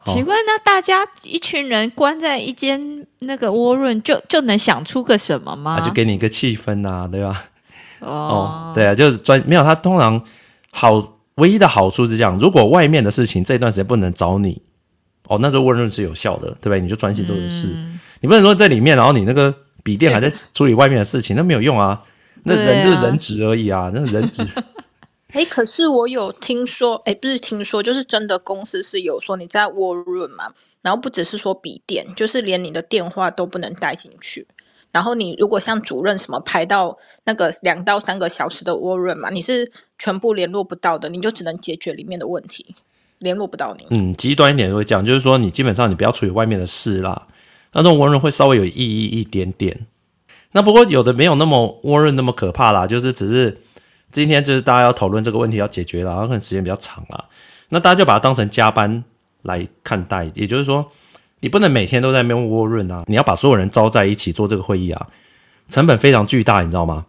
[0.06, 5.80] 奇怪，那大家一群人关在一间那个 war room，就就能想出个什么吗？
[5.82, 7.44] 就给你一个气氛呐、啊，对吧？
[8.00, 10.24] 哦，哦，对啊，就是专没有他通常
[10.72, 11.12] 好。
[11.36, 14.62] 唯一的好处是这样：如果外面的事情这段时间不能找你，
[15.28, 16.80] 哦，那时候 war room 是有效的，对不对？
[16.80, 22.02] 你就专心做的事，嗯、你不能说在里面，然后你那个笔电还在处理外面的事情，那没有用啊。
[22.44, 24.46] 那人就是人质而已啊，啊那人质。
[25.36, 34.48] 哎、可是我有听说，哎、不是听说，就是真的公司是有说你在 war room 嘛，然后不只是说笔电，就是连你的电话都不能带进去。
[34.93, 39.69] 然后你如果像主任什么排到那个两到三个小时的 war room 嘛，你是
[40.00, 42.74] 全部联络不到的，你就只能解决里面的问题，
[43.19, 43.86] 联络不到你。
[43.89, 47.28] 嗯，极端一点会讲，就是说你基本上你不要处理外面的事啦。
[47.74, 49.86] 那这种温润会稍微有意义一点点。
[50.54, 53.58] 那不过有的没有那么温润那么可怕啦，就是只是
[54.15, 57.25] 今天就是大家要讨论这个问题要解决了，然后可能时间比较长了。
[57.67, 59.04] 那大家就把它当成加班
[59.41, 60.89] 来看待，也就是说，
[61.41, 65.08] 你不能每天都在那边温润啊，你要把所有人招在一起做这个会议啊，
[65.67, 67.08] 成本非常巨大，你知道吗？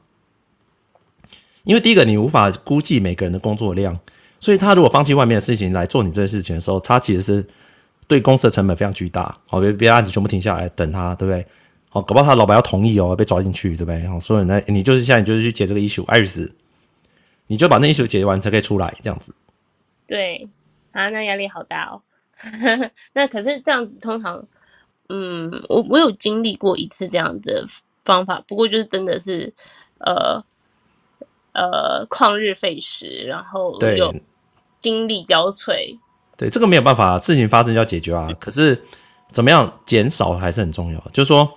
[1.63, 4.01] 因为第一个，你无法估计每个人的工作量，
[4.41, 7.47] 所以他如果放弃外面的事情来做你这件事情的时候，他其实是
[8.09, 9.39] 对公司的成本非常巨大。
[9.47, 11.47] 好，别别案子全部停下来等他，对不对？
[11.89, 14.05] 好，搞不好他老板要同意哦，被抓进去，对不对？
[14.09, 16.53] 好，所以呢，你就是现在你就是去解这个 issue，艾瑞斯，
[17.47, 19.35] 你就把那 issue 解决完才可以出来，这样子。
[20.07, 20.49] 对，
[20.93, 22.03] 啊，那压力好大哦。
[23.15, 24.47] 那可是这样子，通常，
[25.09, 27.65] 嗯，我我有经历过一次这样的
[28.05, 29.53] 方法，不过就是真的是，
[29.99, 30.45] 呃。
[31.59, 34.15] 呃，旷日费时，然后有
[34.79, 35.73] 精力交瘁。
[35.75, 35.99] 对，
[36.37, 38.29] 对，这个没有办法，事情发生就要解决啊。
[38.39, 38.79] 可是
[39.33, 41.01] 怎么样减少还是很重要。
[41.15, 41.51] 就是说，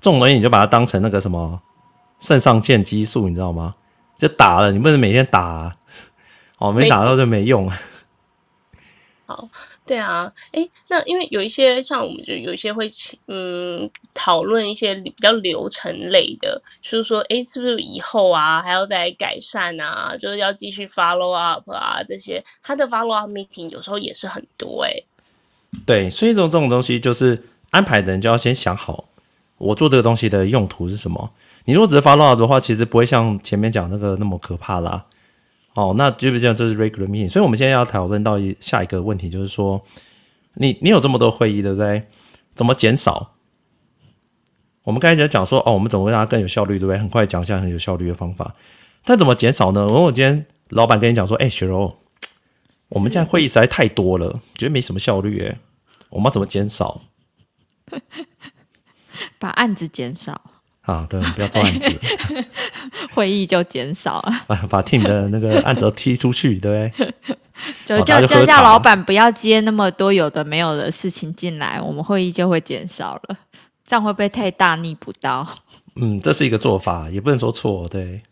[0.00, 1.60] 这种东西你就把它当成那个什么
[2.18, 3.74] 肾上腺激素，你知道吗？
[4.16, 5.76] 就打了，你不能每天打啊，
[6.58, 7.70] 哦，没打到就没用。
[9.26, 9.48] 好。
[9.86, 12.88] 对啊，诶，那因为有一些像我们就有一些会
[13.28, 20.16] 嗯讨论一些比较流程类的，就是说，诶，是不是以后啊还要再改善啊？
[20.18, 25.04] 就是要继续 follow up 啊这些，他的 follow up meeting 有时候也是很多诶。
[25.86, 29.04] 对，所以这种这种东西就是安排的人就要先想好，
[29.58, 31.30] 我做这个东西的用途是什么。
[31.66, 35.04] 你如果只是 follow up 的话，其实不会像前面讲那个那么可怕啦。
[35.74, 39.84] 哦，那基本上这是 regular meeting，所以我们现在要讨论到一下一个问题，就是说，
[40.54, 42.08] 你你有这么多会议，对不对？
[42.54, 43.34] 怎么减少？
[44.84, 46.98] 我们刚才讲说，哦，我们怎么会让它更有效率，对不对？
[46.98, 48.54] 很快讲一下很有效率的方法。
[49.04, 49.82] 但怎么减少呢？
[49.82, 51.98] 如果我今天老板跟你讲说，哎，雪柔，
[52.88, 55.58] 我们现在会议实在太多了，觉得没什么效率，哎，
[56.08, 57.02] 我们要怎么减少？
[59.38, 60.55] 把案子减少。
[60.86, 61.92] 啊，对，不要做案子，
[63.12, 64.32] 会议就减少了。
[64.46, 67.12] 把把 team 的那个案子都踢出去，对不对？
[67.84, 73.36] 就叫就叫老板不要接那么多有的没有的事情进来，我们会议就会减少了。
[73.84, 75.46] 这样会不会太大逆不道？
[76.00, 78.22] 嗯，这是一个做法，也不能说错，对。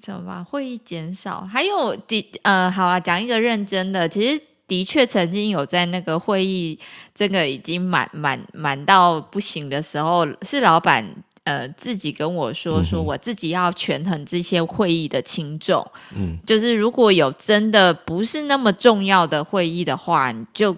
[0.00, 0.44] 怎么办？
[0.44, 4.42] 会议减少，还有第呃，好啊，讲一个认真的，其实。
[4.66, 6.76] 的确，曾经有在那个会议，
[7.14, 11.06] 这个已经满满满到不行的时候，是老板
[11.44, 15.88] 呃自己跟我说，说我自己要权衡这些会议的轻重。
[16.16, 20.76] 嗯， 就是如果有真的不是那么重要的会议的话，你就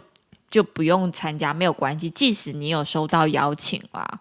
[0.51, 2.11] 就不用参加，没有关系。
[2.11, 4.20] 即使你有收到邀请啦，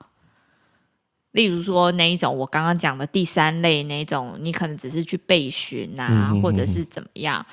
[1.34, 7.46] 例如说那一种我刚刚讲的第三类那一种，你可能只是去备询啊，或者是怎么样，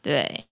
[0.00, 0.46] 对。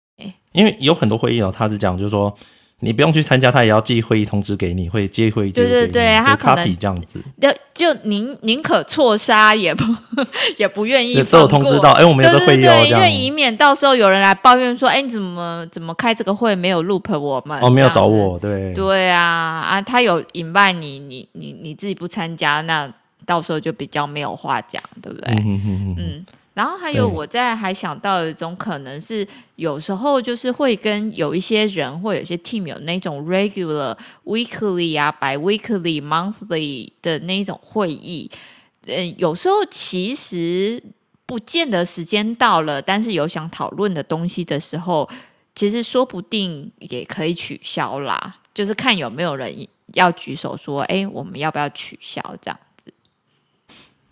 [0.52, 2.34] 因为有很多会议哦，他是讲，就是说
[2.80, 5.52] 你不用去参加，他也要寄会议通知给你，会接会议。
[5.52, 9.84] 对对对，他可能这样子，就就宁宁可错杀也不
[10.56, 17.58] 也不愿意都有通知到，哎，我们有这会议哦，因为以免到时候有人来抱怨说，哎，你怎么怎么开这个会没有 loop 我们？
[17.60, 22.90] 哦，没有找我，对对啊啊，他有 invite 你，你你你自己不参加，那
[23.26, 25.34] 到时候就比较没有话讲，对不对？
[25.34, 25.96] 嗯嗯嗯。
[25.98, 38.30] 嗯然后还有，我在还想到一种可能是，有时候就是会跟有一些人或有些 team 有那种 regular weekly 啊，bi-weekly monthly 的那种会议，
[38.86, 40.82] 嗯，有时候其实
[41.26, 45.06] 不见得时间到了，但是有想讨论的东西的时候，
[45.54, 49.54] 其实说不定也可以取消啦，就是看有没有人
[49.92, 52.90] 要举手说，哎，我们要不要取消这样子？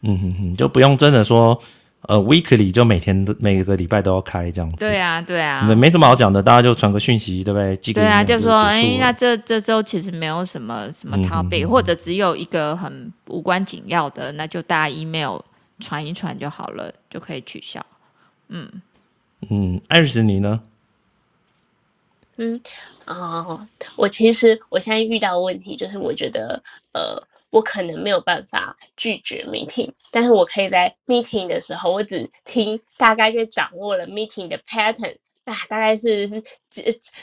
[0.03, 1.59] 嗯哼哼，就不用真的说。
[2.07, 4.77] 呃，weekly 就每天都每个礼拜都要开这样子。
[4.77, 7.77] 对啊，对啊，没什么好讲的，大家就传个讯息，对不对？
[7.95, 15.39] 对啊，就说哎，那这这周其实没有什么什么 topic，、嗯、或者只有一个很无关紧要的，那就大家 email
[15.81, 17.85] 传一传就好了，就可以取消。
[18.49, 18.69] 嗯
[19.49, 20.61] 嗯，艾瑞斯你呢？
[22.37, 22.61] 嗯
[23.07, 26.63] 哦，我其实我现在遇到的问题就是，我觉得
[26.93, 27.23] 呃。
[27.55, 36.43] 我可能没有办法拒绝 meeting，但是我可以在 meeting 的时候，我只听大概就掌握了 meeting 的 pattern，啊，大概是是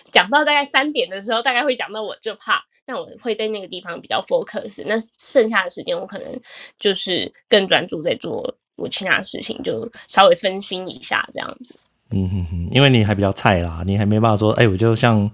[0.09, 6.41] 讲到大概三点的时候，大概会讲到我就怕，那我会在那个地方比较 focus，那剩下的时间我可能
[6.79, 11.75] 就是更专注在做我其他事情，就稍微分心一下这样子。
[12.11, 15.29] 嗯哼哼，因为你还比较菜啦，你还没办法说，哎，我就像。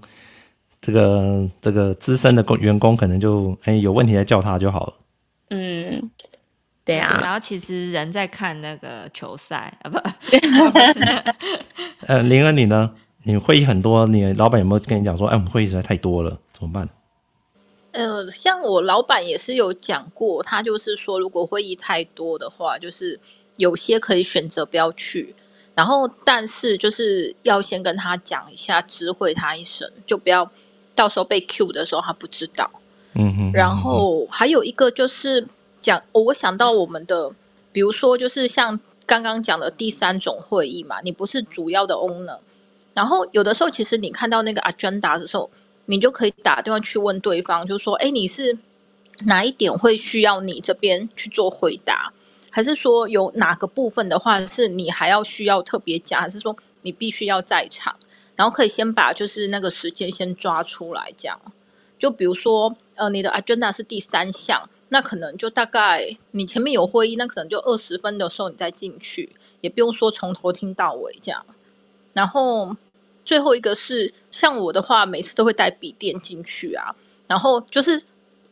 [0.88, 4.94] 这个这个资深的工员工可能就哎有问题再叫他就好了。
[5.50, 6.10] 嗯，
[6.82, 7.18] 对啊。
[7.20, 9.98] 然后其实人在看那个球赛啊，不，
[12.08, 12.90] 呃，林恩你呢？
[13.24, 16.88] 你会议很多，你老板有没有跟你讲说，哎，我们会议实在太多了，怎么办？
[17.92, 23.20] 呃，像我老板也是有讲过，他就是说，如果会议太多的话，就是
[23.58, 25.34] 有些可以选择不要去，
[25.74, 30.50] 然后但是就是要先跟他讲一下，知会他一声，就不要
[30.98, 32.68] 到时候被 Q 的时候他不知道。
[33.14, 33.52] 嗯哼。
[33.52, 35.46] 然后还有一个就是
[35.80, 37.30] 讲，我想到我们的，
[37.70, 42.38] 比如说就是像刚刚讲的第三种会议嘛，你不是主要的 owner，
[42.94, 45.48] 然后有的时候其实你看到那个 agenda 的时候。
[45.90, 48.58] 你就可以打电话去问对方，就说：“哎，你是
[49.24, 52.12] 哪一点会需要你这边去做回答？
[52.50, 56.20] 还是说有哪个部分的话是你还要需要特别讲？
[56.20, 57.96] 还是说你必须要在场？
[58.38, 61.38] 然后可以先把就是那个时间先抓出来，这样。
[61.98, 71.44] 就比如说，呃，你的 agenda 是第三项，那可能就大概你前面有会议，那可能就二十分的时候你再进去，也不用说从头听到尾这样。
[72.14, 72.74] 然后。”
[73.28, 78.02] 最后一个是像我的话，每次都会带笔电进去啊，然后就是，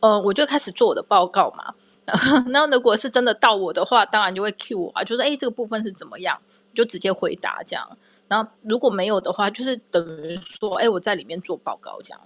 [0.01, 1.73] 呃，我就开始做我的报告嘛。
[2.53, 6.39] 那如果是真的到我的话，当然就会 cue 我啊，就是哎，这个部分是怎么样，
[6.75, 7.97] 就直接回答这样。
[8.27, 12.21] 然后如果没有的话，就是等于说，哎，我在里面做报告这样。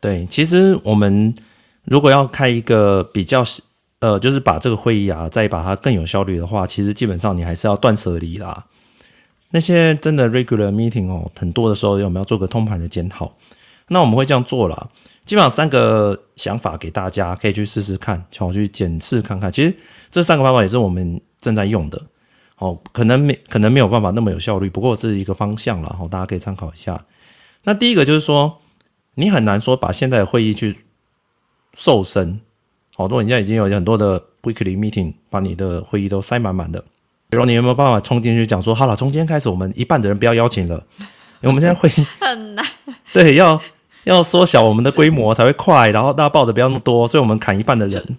[0.00, 1.34] 对，其实我们
[1.84, 3.44] 如果要开一个比较。
[4.00, 8.66] 呃，就是把这个会议啊，再把它更有效率的话，其实基本上你还是要断舍离啦。
[9.52, 13.34] 那些真的 regular meeting 哦，很多的时候我们要做个通盘的检讨。
[13.88, 14.90] 那我们会这样做啦，
[15.26, 19.52] 基本上三个想法给大家，可以去试试看，好去检视看看。
[19.52, 19.74] 其实
[20.10, 22.00] 这三个方法也是我们正在用的，
[22.58, 27.04] 哦，可能没可能没有办法那么有效率，不过这是一个方向啦，大家可以参考一下。
[27.64, 28.58] 那第一个就是说，
[29.16, 30.84] 你很难说把现在的会议去
[31.74, 32.40] 瘦身。
[32.94, 36.82] 好多人家已经有很多的 weekly meeting，把你的会议都塞满满的。
[37.28, 40.82] 比如你有没有办法冲进去讲说，好了，从今天开始我们一半的人不要邀请了，
[41.40, 42.64] 因为我们现在会 很难。
[43.12, 43.60] 对，要
[44.06, 48.18] 要缩小我们的规模才会快，然后大家报的不要那么多，所以我们砍一半的人。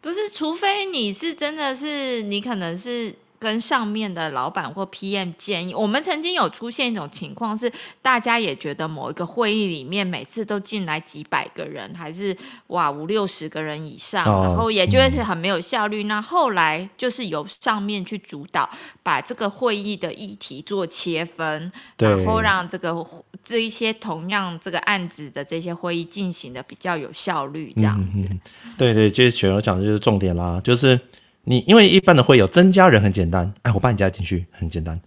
[0.00, 3.14] 不是，除非你是真的是你可能是。
[3.42, 7.70] 跟上面的老板或 PM 建议，我们曾经有出现一种情况是，
[8.00, 12.36] 大家也觉得某一个会议里面每次都进来几百个人，还是
[12.68, 16.04] 哇五六十个人以上，哦、然后也觉得是很没有效率。
[16.04, 18.70] 嗯、那后来就是由上面去主导，
[19.02, 23.04] 把这个会议的议题做切分，然后让这个
[23.42, 28.20] 这一些同样这个案子的这些会议进行的比较有效率，这样子。
[28.30, 28.40] 嗯、
[28.78, 31.00] 对对，就是雪儿讲的就是重点啦，就是。
[31.44, 35.00] 你因为一般的会有增加人很简单，哎，我把你加进去很简单，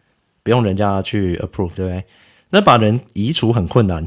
[0.44, 2.04] 不用人家去 approve，对不对？
[2.50, 4.06] 那把人移除很困难，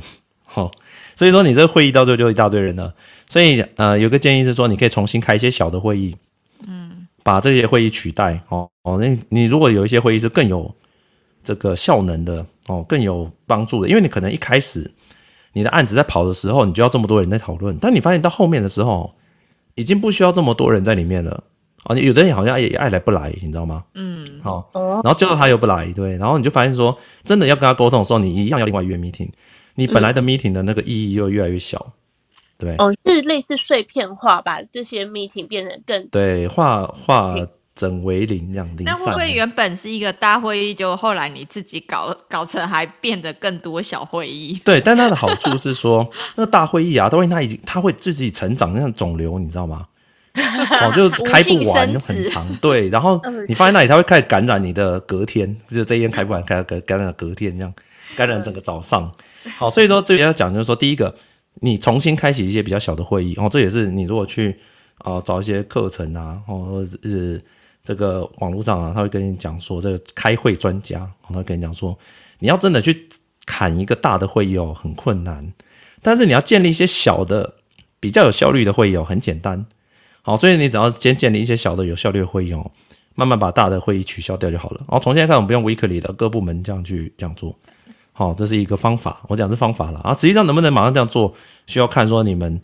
[0.53, 0.71] 齁，
[1.17, 2.95] 所以说你这个会议到最后就一大堆人了。
[3.29, 6.17] 所以呃，有个建议是说，你可以重新开一些小的会议，
[6.67, 10.75] 嗯，把这些会议取代，哦哦，那你如果有一些会议是更有
[11.43, 14.91] 这个效能的，哦，更有帮助的，因为你可能一开始
[15.53, 19.15] 你的案子在跑的时候，你就要这么多人在讨论，但你发现到后面的时候，
[19.75, 21.45] 已经不需要这么多人在里面了。
[21.85, 23.85] 哦，有的人好像也爱来不来，你知道吗？
[23.95, 29.31] 嗯，好，然后叫到他又不来，对，然后你就发现说，真的要跟他沟通的时候，你一样要另外约 meeting，
[29.77, 31.93] 你本来的 meeting 的那个意义又越来越小，
[32.59, 32.75] 对。
[32.79, 37.35] 哦，是类似碎片化，把这些 meeting 变得更对，化化
[37.75, 38.69] 整为零这样。
[38.81, 44.61] 那会不会原本是一个大会议，就后来你自己搞搞成还变得更多小会议？
[44.67, 49.87] 对，但它的好处是说，那个大会议啊，都会它已经它会自己成长，像肿瘤，你知道吗？
[50.39, 52.47] 哦，就开不完，就很长。
[52.57, 57.73] 对，然后 你放在那里，它会开始感染你的隔天，就是这一天开不完，开感感染隔天这样，
[58.17, 59.11] 感染整个早上。
[59.57, 61.15] 好，所以说这边要讲就是说，第一个，
[61.61, 64.51] 你重新开启一些比较小的会议，哦，这也是你如果去
[64.99, 67.43] 啊、呃、找一些课程啊，哦，或者是
[67.83, 71.99] 这个网络上啊，他会跟你讲说，这个开会专家，他会跟你讲说，
[72.39, 73.09] 你要真的去
[73.47, 75.53] 砍一个大的会议哦，很困难，
[76.03, 77.55] 但是你要建立一些小的
[77.99, 79.67] 比较有效率的会议哦，很简单。
[80.29, 82.71] 好，所以你只要先建立一些小的有效率的会议哦，
[83.15, 84.77] 慢慢把大的会议取消掉就好了。
[84.81, 87.57] 然后从现在开始，我们不用 weekly 的各部门这样去这样做。
[88.13, 90.13] 好，这是一个方法，我讲是方法了啊。
[90.13, 91.33] 实际上能不能马上这样做，
[91.67, 92.61] 需要看说你们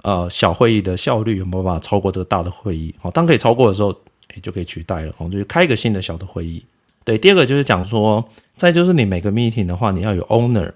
[0.00, 2.94] 呃小会议的效率有没有办法超过这个大的会议。
[2.98, 3.94] 好，当可以超过的时候，
[4.28, 5.14] 哎，就可以取代了。
[5.18, 6.64] 哦，就是开一个新的小的会议。
[7.04, 10.72] 对，第二个就是讲说，再就是你每个 meeting 的话，你要有 owner。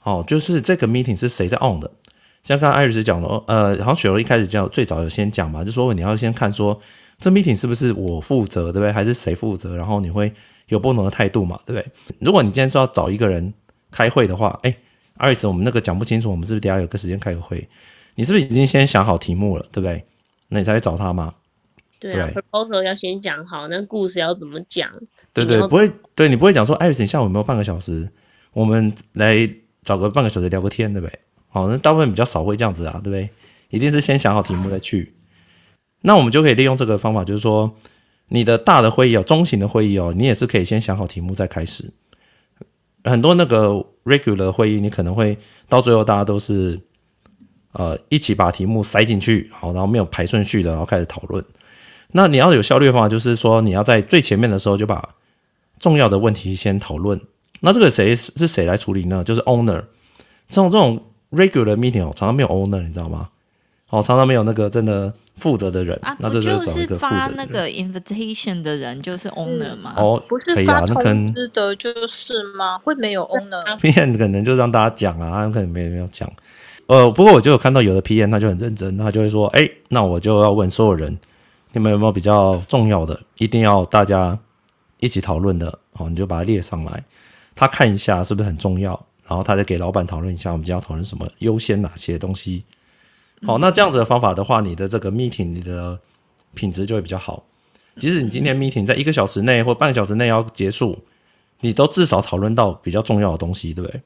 [0.00, 1.90] 好，就是这个 meeting 是谁在 on 的。
[2.44, 6.78] 像刚刚艾瑞斯讲了，呃，好像雪柔一开始讲最早有先讲嘛，就说你要先看说
[7.18, 8.92] 这 meeting 是不是我负责，对不对？
[8.92, 9.74] 还是谁负责？
[9.74, 10.32] 然后你会
[10.68, 11.92] 有不同的态度嘛，对不对？
[12.20, 13.52] 如果你今天说要找一个人
[13.90, 14.76] 开会的话，哎，
[15.16, 17.66] 艾瑞斯，我们那个讲不清楚，我们是不是等下有个时间开个会？
[18.16, 20.04] 你是不是已经先想好题目了，对不对？
[20.48, 21.34] 那你才去找他嘛？
[21.98, 24.90] 对啊对，proposal 要先讲好，那故事要怎么讲？
[25.32, 28.06] 对对，不会，对你不会讲说，艾瑞斯，你下午有没有半个小时？
[28.52, 29.48] 我们来
[29.82, 31.18] 找个半个小时聊个天，对不对？
[31.54, 33.30] 好，那大部分比较少会这样子啊，对不对？
[33.70, 35.14] 一定是先想好题目再去。
[36.00, 37.72] 那我们就可以利用这个方法，就是说，
[38.30, 41.92] 你的大的会议哦，中型的会议哦，你也是可以先想好题目再开始。
[43.04, 45.38] 很多那个 regular 会议，你可能会
[45.68, 46.80] 到最后大家都是
[47.70, 51.44] 呃一起把题目塞进去，好，然后没有排顺序的，然后开始讨论。
[52.10, 55.14] 那你要有效率的方法，就是说你要在最前面的时候就把
[55.78, 57.20] 重要的问题先讨论。
[57.60, 59.22] 那这个谁是谁来处理呢？
[59.22, 59.84] 就是 owner。
[60.46, 61.02] 这种这种
[61.34, 63.28] regular meeting 哦，常常没有 owner，你知道吗？
[63.90, 65.98] 哦，常常没有那个真的负责的人。
[66.02, 69.94] 啊，那这就是发那个 invitation 的人就是 owner 嘛？
[69.96, 72.78] 哦，不是发通知的，就是吗？
[72.78, 76.30] 会没有 owner？PM 可能就让大家讲啊，他可能没没有讲。
[76.86, 81.16] 呃，不过我就有看到有的 PM 他就很认真，他就会说，哎，那我就要问所有人。
[81.76, 84.38] 你们有没有比较重要的，一定要大家
[85.00, 85.76] 一起讨论的？
[85.94, 87.02] 哦，你就把它列上来，
[87.56, 92.64] 他看一下是不是很重要，然后他再给老板讨论一下，我们今天要讨论什么，优先哪些东西。
[93.46, 95.98] 好，那这样子的方法的话，你的这个 meeting 你的
[96.54, 97.44] 品质就会比较好。
[97.96, 101.04] 即使你今天 meeting 在一个小时内或半小时内要结束，
[101.60, 104.02] 你都至少讨论到比较重要的东西，对不对？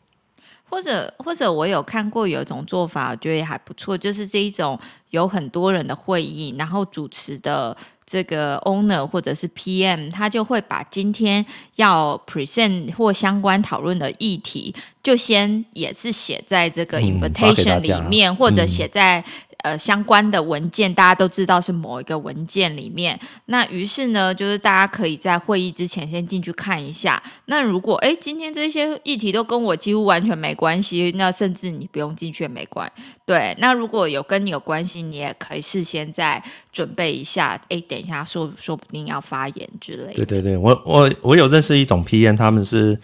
[0.70, 4.78] 或者或者我有看过有一种做法，我觉得也还不错，就是这一种
[5.10, 7.74] 有很多人的会议，然后主持的
[8.10, 11.44] 这个 owner 或者是 PM，他就会把今天
[11.76, 19.22] 要 present 或相关讨论的议题，就先也是写在这个 invitation 里面，嗯、或者写在。
[19.64, 23.18] 呃，相关的文件大家都知道是某一个文件里面。
[23.46, 27.20] 那于是呢，就是大家可以在会议之前先进去看一下。
[27.46, 33.02] 那如果诶今天这些议题都跟我几乎完全没关系，那甚至你不用进去也没关系。
[33.26, 36.40] 对，那如果有跟你有关系，你也可以事先再
[36.72, 37.60] 准备一下。
[37.68, 40.24] 诶，等一下说说不定要发言之类的。
[40.24, 42.96] 对对对，我我我有认识一种 PM，他们是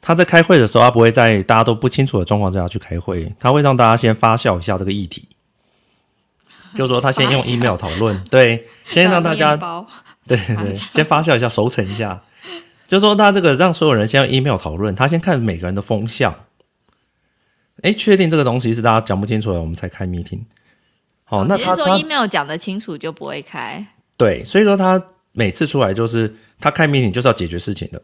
[0.00, 5.28] 他在开会的时候，他不会在大家都不清楚的状况之下去开会，他会让大家先发酵一下这个议题。
[6.78, 9.56] 就是说他先用 email 讨论，对，先让大家，
[10.28, 12.22] 对对， 先发酵一下，熟成一下。
[12.86, 16.32] 就是说他这个让所有人先用 email 讨论，他先看每个人的风向，
[17.82, 20.42] 哎，确定这个东西是大家讲不清楚的，我们才开 meeting。
[21.24, 23.84] 好，那他说 email 讲得清楚就不会开。
[24.16, 28.00] 对，所以说他每次出来就是他开 meeting 就是要解决事情的，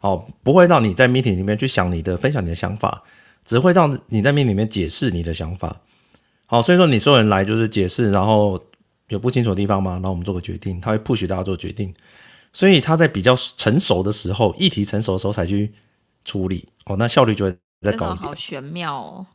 [0.00, 3.04] 哦，不会让你在 meeting 里面去想你的分享你的想法，
[3.44, 5.76] 只会让你在 meeting 里面解释你的想法。
[6.52, 8.62] 好，所以说你所有人来就是解释，然后
[9.08, 9.92] 有不清楚的地方吗？
[9.92, 11.94] 然后我们做个决定，他会 push 大家做决定，
[12.52, 15.72] 所以他在比较成熟的时候，议题成熟的时候才去
[16.26, 18.28] 处理，哦，那效率就会再高一点。
[18.28, 19.26] 好玄妙哦！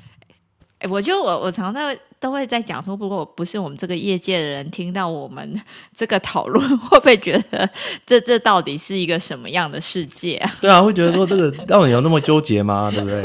[0.80, 5.60] 哎，我觉得我我常常都会在讲说，不过不是我们这个业界的人听到我们
[5.94, 7.68] 这个讨论， 会不会觉得
[8.04, 10.50] 这这到底是一个什么样的世界啊？
[10.60, 12.90] 对啊，会觉得说这个到底有那么纠结吗？
[12.90, 13.22] 对不对？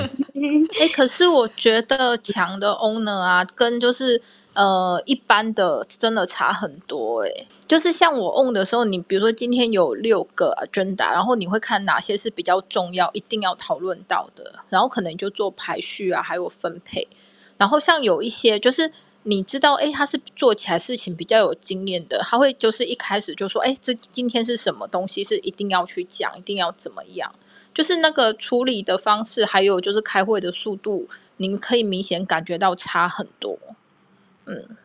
[0.79, 4.19] 哎、欸，可是我觉得强的 owner 啊，跟就是
[4.53, 7.47] 呃一般的真的差很多哎、欸。
[7.67, 17.07] 就是像我 own 的时候，你比如说今天有六个 agenda，然后你会看哪些是比较重要，一定要讨论到的，然后可能就做排序啊，还有分配。
[17.61, 18.91] 然后像有一些就是
[19.21, 27.31] 你知道，哎、他是做起来事情比较有经验的，他会就是一开始就说，哎、这今天是什么东西是一定要去讲，一定要怎么样。
[27.71, 31.07] 就是那个处理的方式，还有就是开会的速度，
[31.37, 33.59] 您可以明显感觉到差很多。
[34.45, 34.75] 嗯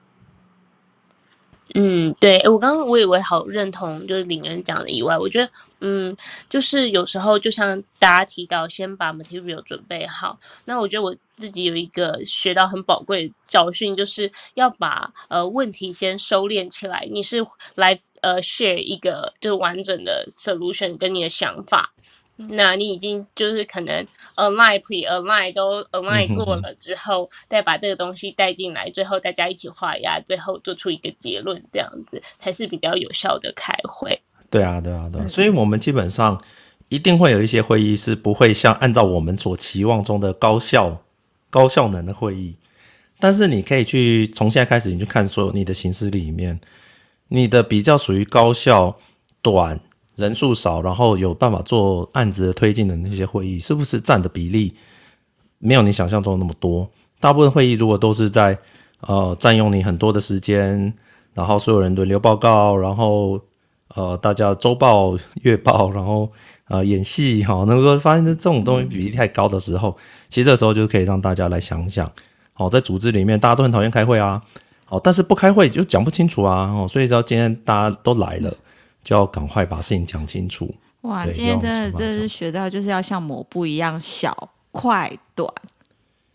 [1.79, 5.51] 嗯，对，我刚刚我以为好认同，就是林恩讲的以外，我觉得
[5.81, 6.17] 嗯，
[6.49, 10.39] 就是有时候就像大家提到，先把 material 准备好。
[10.65, 17.07] 那我觉得我自己有一个学到很宝贵的教训，就是要把呃问题先收敛起来。
[17.11, 21.93] 你是来呃 share 一个就是完整的 solution 跟你的想法。
[22.37, 34.21] 那你已经就是可能 align pre align 都 align 过了之后，再把这个东西带进来，最后大家一起画押，最后做出一个结论，这样子才是比较有效的开会。
[34.51, 35.27] 对啊，对啊，对啊。
[35.27, 36.43] 所以我们基本上
[36.91, 41.03] 一定会有一些会议是不会像按照我们所期望中的高效、
[41.49, 42.57] 高效能的会议。
[43.19, 46.61] 但是你可以去从现在开始，你去看说你的行事历里面，
[47.29, 48.99] 你的比较属于高效、
[49.41, 49.81] 短。
[50.17, 54.75] 人数少，然后有办法做案子的推进的那些会议，是不是占的比例
[55.59, 56.89] 没有你想象中那么多？
[57.21, 58.59] 大部分会议如果都是在
[59.01, 60.93] 呃占用你很多的时间，
[61.35, 63.39] 然后所有人轮流报告，然后
[63.95, 66.31] 呃大家周报、月报，然后
[66.69, 69.97] 呃演戏哈，能够发现这种东西比例太高的时候，
[70.31, 72.11] 其实这时候就可以让大家来想想，
[72.55, 74.43] 好，在组织里面大家都很讨厌开会啊，
[74.87, 78.55] 好，但是不开会就讲不清楚啊，哦，所以说今天大家都来了。
[79.07, 80.75] 就要赶快把事情讲清楚。
[81.03, 85.49] 哇，今天真的真的是学到，就是要像抹布一样小、快、短。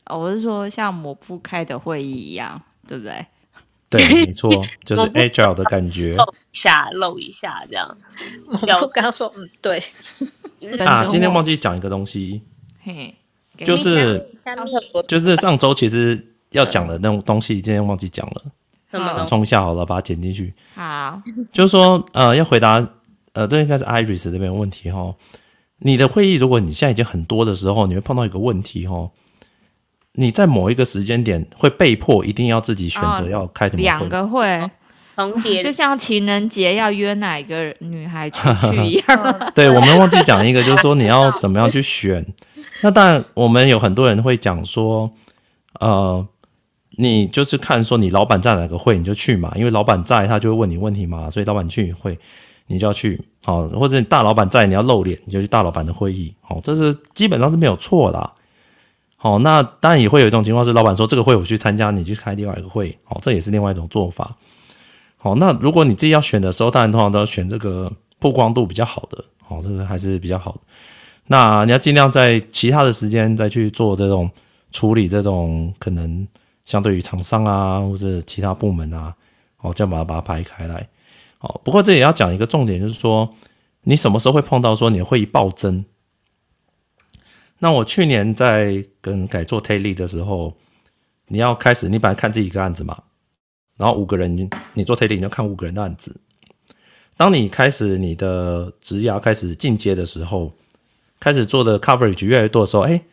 [0.05, 3.25] 哦，我是说像抹布开的会议一样，对不对？
[3.89, 4.49] 对，没错，
[4.85, 6.15] 就是 agile 的感觉。
[6.15, 7.97] 露一下，露一下，这样。
[8.47, 9.83] 我刚刚说，嗯，对。
[10.87, 12.41] 啊，今天忘记讲一个东西，
[12.81, 13.13] 嘿，
[13.57, 14.17] 就是
[15.09, 18.43] 就是上周其实要讲的那种东西，今天忘记讲了，
[18.91, 20.53] 什么补充一下好了，把它剪进去。
[20.75, 21.21] 好，
[21.51, 22.85] 就是说，呃，要回答，
[23.33, 25.15] 呃，这应该是 Iris 这边的问题哈。
[25.79, 29.09] 你的会议，如果你现在已经很多的时候，你会碰到一个问题哈。
[30.13, 34.69] 你在某一个时间点会被迫一定要自己选择要开什么会，两个会
[35.15, 39.51] 重叠， 就像情人节要约哪一个女孩出去一样。
[39.55, 42.25] 对，我们忘记讲一个，就是说你要怎么样去选。
[42.81, 45.09] 那当然，我们有很多人会讲说，
[45.79, 46.27] 呃，
[46.97, 52.17] 你就是看说你老板在哪个会你就去嘛，因为老板在，他就会问你问题嘛，所以老板去会
[52.67, 53.21] 你就要去。
[53.43, 56.33] 好，或者你大老板在，你要露脸，你就去大老板的会议。
[56.41, 58.31] 好，这是基本上是没有错的。
[59.15, 64.35] 好，那当然也会有一种情况是，老板说这个会我去参加，你去开另外一个会，好，这也是另外一种做法。
[65.17, 70.59] 好，那如果你自己要选的时候，当然通常都要选这个曝光度比较好的，好，这个还是比较好的。
[71.27, 74.29] 那你要尽量在其他的时间再去做这种
[74.71, 76.27] 处理，这种可能
[76.65, 79.15] 相对于厂商啊，或者其他部门啊，
[79.57, 80.89] 好，这样把它把它排开来。
[81.37, 83.33] 好，不过这也要讲一个重点，就是说
[83.83, 85.85] 你什么时候会碰到说你的会议暴增？
[87.59, 90.55] 那我去年在跟改做 take lead 的时候，
[91.27, 93.03] 你要开始，你本来看自己一个案子嘛，
[93.77, 96.19] 然后五个人，你做 take lead 你就看五个人的案子。
[97.17, 100.53] 当你开始你的职涯开始进阶的时候，
[101.19, 103.03] 开始做的 coverage 越来越多的时候，哎，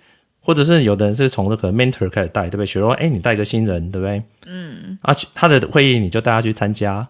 [0.48, 2.64] 或者是有的人是从这个 mentor 开始带，对不对？
[2.64, 4.22] 学说，哎，你带一个新人，对不对？
[4.46, 4.98] 嗯。
[5.02, 7.06] 啊，他的会议你就带他去参加，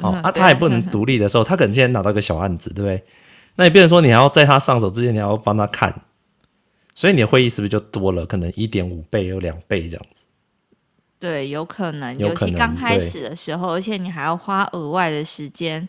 [0.00, 3.02] 哦，啊，他也不能 独立的时候，他可能现在拿到一个小案子，对不对？
[3.56, 6.02] 那你变成说，你还要在他上手之前，你要帮他看。
[6.94, 8.26] 所以你的会议是不是就多了？
[8.26, 10.24] 可能一点五倍有两倍这样子。
[11.18, 15.88] 对，有可能，有可能，尤其刚开始的时候，而且你还要花额外的时间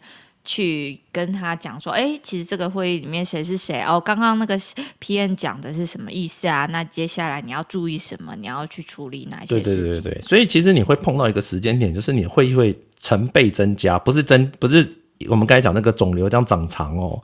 [0.50, 4.00] 去跟他讲说：“哎，其实这个会议里面谁是谁哦？
[4.00, 4.60] 刚刚那个
[4.98, 6.66] P N 讲的是什么意思啊？
[6.72, 8.36] 那接下来你要注意什么？
[8.36, 10.22] 你要去处理哪些事情？”对对对对。
[10.24, 14.92] 所以其实你会碰到一个时间点，就是你会议会成倍增加，不是增，不是
[15.28, 17.22] 我们刚才讲那个肿瘤这样长长哦，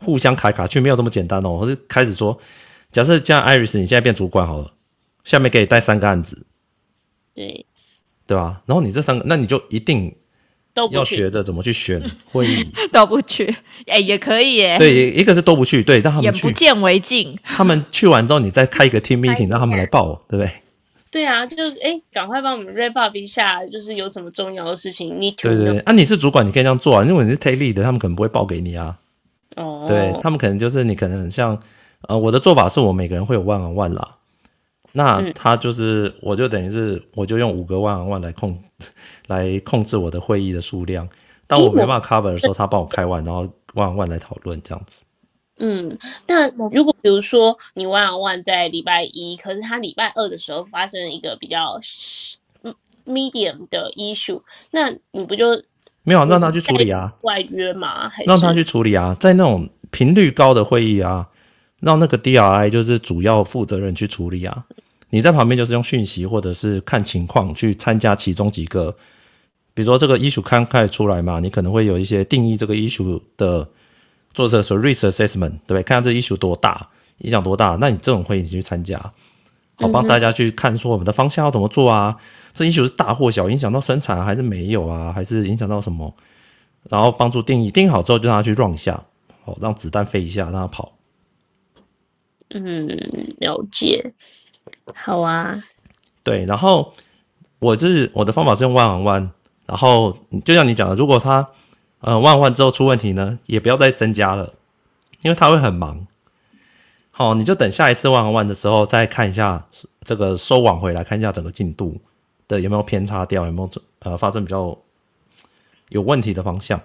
[0.00, 2.36] 互相卡卡去，没有这么简单哦，我是开始说。
[2.90, 4.72] 假设像 Iris，你现在变主管好了，
[5.22, 6.46] 下面可以带三个案子，
[7.32, 7.64] 对，
[8.26, 8.60] 对吧？
[8.66, 10.12] 然后你这三个，那你就一定
[10.90, 13.46] 要学着怎么去选 会议，都不去，
[13.86, 14.76] 哎、欸，也可以耶。
[14.78, 17.38] 对，一个是都不去，对，让他们去，眼不见为净。
[17.42, 20.50] 他们去完之后，你再开一个 team meeting，让他们来报，对不对？
[21.10, 27.04] 对啊，就哎，赶、欸、快帮我们 wrap up 一下，就是有什么重要的事情，你对对对，啊，你是主管，你可以这样做啊。
[27.04, 28.96] 因为你是 take lead 的，他们可能不会报给你啊。
[29.56, 31.58] 哦，对他们可能就是你可能像。
[32.08, 34.16] 呃，我的做法是我每个人会有 one on one 啦，
[34.96, 38.58] 那他就是，我就等于是，我就用五个万万来控，
[39.28, 41.06] 来控制我的会议的数量。
[41.46, 43.44] 当我没办法 cover 的时候，他帮我开完，然后
[43.74, 45.02] on one 来讨论这样子。
[45.58, 51.78] 嗯，但如果比如说你 on one 在礼拜一，可是他礼拜二的时候发生一个比较
[53.04, 54.40] medium 的 issue，
[54.70, 55.62] 那你不就
[56.04, 57.12] 没有让他去处理啊？
[57.20, 58.08] 外约吗？
[58.08, 59.14] 还是让他去处理啊？
[59.20, 61.28] 在那种频率高的会议啊。
[61.78, 64.64] 让那个 DRI 就是主要负责人去处理啊，
[65.10, 68.96] 你在旁边就是用讯息或者是看情况去参加其中几个，
[69.72, 73.68] 比如说这个 issue 刚开始出来嘛，你可能会有一些定义这个 issue 的
[74.34, 75.82] 做这个说 risk assessment，对不对？
[75.82, 76.88] 看看这 issue 多大，
[77.18, 78.98] 影响多大，那你这种会你去参加，
[79.76, 82.16] 好帮大家去看说我们的方向要怎么做啊？
[82.52, 85.12] 这 issue 是大或小，影响到生产还是没有啊？
[85.12, 86.14] 还是影响到什么？
[86.88, 89.04] 然后帮助定义，定义好之后就让他去 run 一下，
[89.44, 90.96] 好让子弹飞一下，让他跑。
[92.50, 92.86] 嗯，
[93.38, 94.14] 了解。
[94.94, 95.64] 好啊。
[96.22, 96.92] 对，然后
[97.58, 99.28] 我就是我的方法是用 one on one，
[99.66, 101.48] 然后就像你讲的，如果他
[102.00, 104.54] 呃 one on one 之后出问题呢，也不要再增加了，
[105.22, 106.06] 因为他会很忙。
[107.10, 109.66] 好，你就等下一次 one on one 的时候再看一下
[110.02, 112.00] 这个收网回来，看一下整个进度
[112.46, 113.70] 的有没有偏差掉，有没有
[114.00, 114.76] 呃发生比较
[115.88, 116.80] 有问题的方向。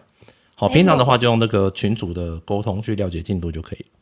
[0.55, 3.85] 好，平常的话就用那个群组的沟通去了解进度就可以。
[3.85, 4.00] 抹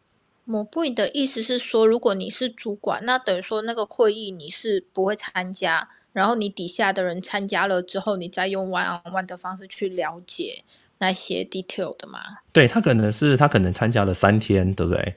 [0.64, 10.64] 布，你的意思是说，如果你是主管，那等于说那个会议你是不会参加，然后你底下的人参加了之后，你再用 one on one 的方式去了解
[10.98, 12.20] 那些 detail 的嘛？
[12.52, 15.16] 对，他可能是他可能参加了三天，对不对？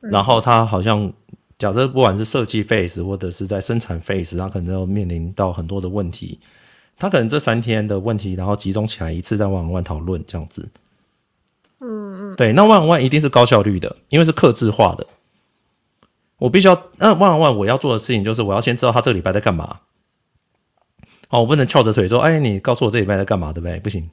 [0.00, 1.12] 嗯、然后他好像
[1.58, 6.40] 假设不管是设计 phase 或者是在生产 phase，他可能要面临到很多的问题，
[6.96, 10.70] 他可能这三天的问题，然后集中起来一次在 one on one 讨论这样子。
[11.82, 15.06] 嗯嗯嗯，对，那 on one 一定是高效率的，因为是克制化的。
[16.38, 19.80] 我必须要那 on one 我要做的事情就是我要先知道他这个礼拜在干嘛。
[21.28, 23.80] 哦，我不能翘着腿说，哎，你告诉我这礼拜在干嘛，对不对？
[23.80, 24.10] 不行。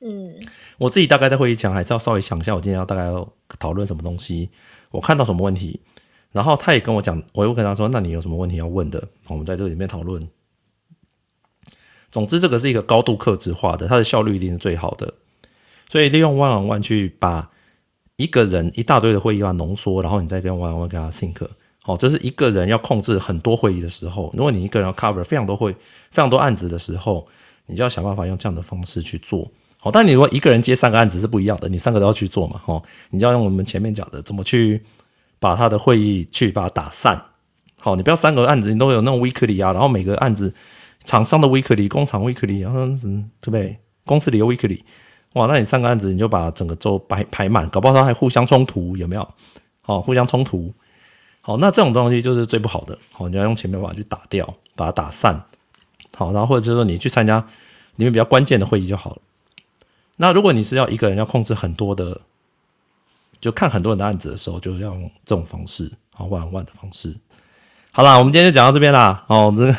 [0.00, 0.32] 嗯，
[0.78, 4.48] 我自己大概在会议前还是要稍微想一下，我今天要大概要讨论什么东西，
[4.90, 5.80] 我看到什么问题，
[6.32, 10.22] 然后他也跟我讲，我又跟他说，那你有什么问题要问的，我们在这里面讨论。
[12.10, 15.12] 总之，这个是一个高度克制化的，它的效率一定是最好的。
[15.90, 17.50] 所以利用 one on one 去把
[18.14, 21.44] 一个人一大堆的会议要浓缩，然后你再跟 one on one 跟他 sync。
[21.82, 27.26] 好，这是一个人要控制很多会议的时候，如果你一个人要 cover 非常多会、非常多案子的时候，
[27.66, 29.50] 你就要想办法用这样的方式去做。
[29.78, 32.60] 好，但你如果一个人接三个案子是不一样的，你三个都要去做嘛。
[32.64, 32.80] 好，
[33.10, 34.80] 你就要用我们前面讲的怎么去
[35.40, 37.20] 把他的会议去把它打散。
[37.80, 40.54] 好，你不要三个案子你都有那种 weekly 啊，然后每个案子。
[41.02, 43.78] 厂商的 weekly，工厂 weekly，然后嗯，对不对？
[44.04, 44.80] 公司里有 weekly，
[45.34, 49.28] 哇，那你三个案子你就把整个周排排满，搞不好它还互相冲突，有没有？
[49.80, 50.74] 好，互相冲突。
[51.40, 52.98] 好，那这种东西就是最不好的。
[53.12, 55.40] 好，你要用前面把它去打掉，把它打散。
[56.16, 57.38] 好，然后或者是说你去参加
[57.96, 59.18] 里面比较关键的会议就好了。
[60.16, 62.20] 那如果你是要一个人要控制很多的，
[63.40, 67.16] 就看很多人的案子的时候，就要用这种方式，好，one one 的方式。
[67.92, 69.24] 好啦，我们今天就讲到这边啦。
[69.28, 69.76] 哦，这个。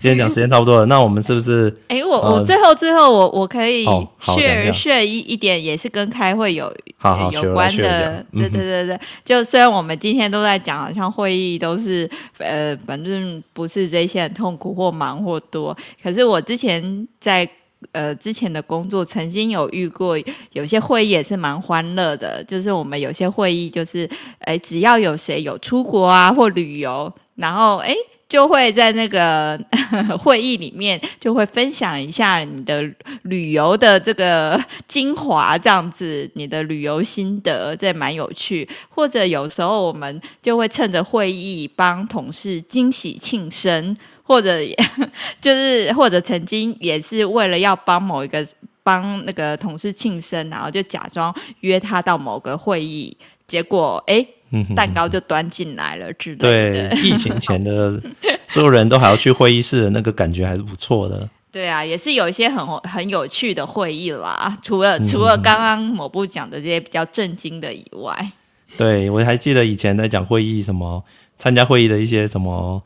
[0.00, 1.68] 今天讲时间差不多了，那我们是不是？
[1.88, 8.24] 哎、欸，我我最后最后我我可以 share share 一一点，也是跟开会有好好有关的。
[8.32, 17.46] 对对对对，就虽然我们今天都在讲，好像会议都是呃，反正不是这些很痛苦或忙或多，可是我之前在
[17.92, 20.16] 呃之前的工作，曾经有遇过
[20.52, 27.94] 有些会议也是蛮欢乐的，就是我们有些会议就是哎，只要有谁有出国啊或旅游，然后哎。
[28.30, 29.60] 就会在那个
[30.22, 32.80] 会议里面，就会分享一下你的
[33.22, 38.68] 旅游的这个 精华，这样子，你的旅游心得，这蛮有趣。
[38.88, 44.60] 或者有时候我们就会趁着会议帮同事惊喜庆生，或者
[45.42, 48.46] 就是或者曾经也是为了要帮某一个
[48.84, 53.16] 帮那个同事庆生，然后就假装约他到某个会议，
[53.48, 54.24] 结果哎。
[54.52, 56.88] 诶蛋糕就端进来了之类的。
[56.88, 58.00] 对，疫情前的
[58.48, 61.28] 所有人都还要去会议室的那个感觉还是不错的。
[61.52, 64.56] 对啊，也是有一些很很有趣的会议啦。
[64.62, 68.32] 除了除了刚刚某部讲的这些比较震惊的以外，
[68.76, 71.04] 对，我还记得以前在讲会议什么
[71.38, 72.80] 参加会议的一些什么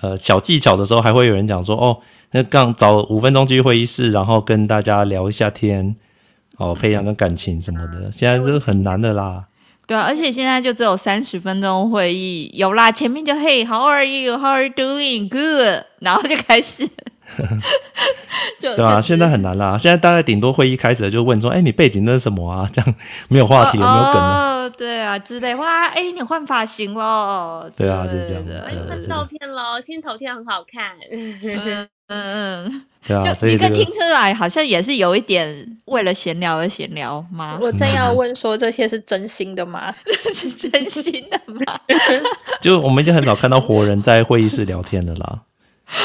[0.00, 1.98] 呃小技巧的时候，还会有人讲说哦，
[2.30, 5.94] 那刚早五分钟去会议室，然后跟大家聊一下天，
[6.56, 8.10] 哦， 培养个感情什么的。
[8.10, 9.44] 现在这是很难的啦。
[9.86, 16.88] 对啊，而且现在就只有三十分钟会议，有啦，前面就 Hey，How are you？How are you doing？Good，然后就开始，
[18.58, 22.68] 就对啊，现在很难啦，现在大概顶多会议开始了就问说，哎，你背景那是什么啊？
[22.72, 22.94] 这样
[23.28, 32.82] 没有话题，有没有梗哦，对啊，之类，哇，哎，你换发型了，对啊，就是这样的，哎，换照片了，新头贴很好看，嗯嗯。
[33.06, 37.56] 对啊，就你这听出来好像也是有一点为了闲聊而闲聊吗？
[37.62, 39.94] 我正要问说，这些是真心的吗？
[40.34, 41.78] 是真心的吗？
[42.60, 45.42] 就我们已经很少看到活人在会议室聊天的啦。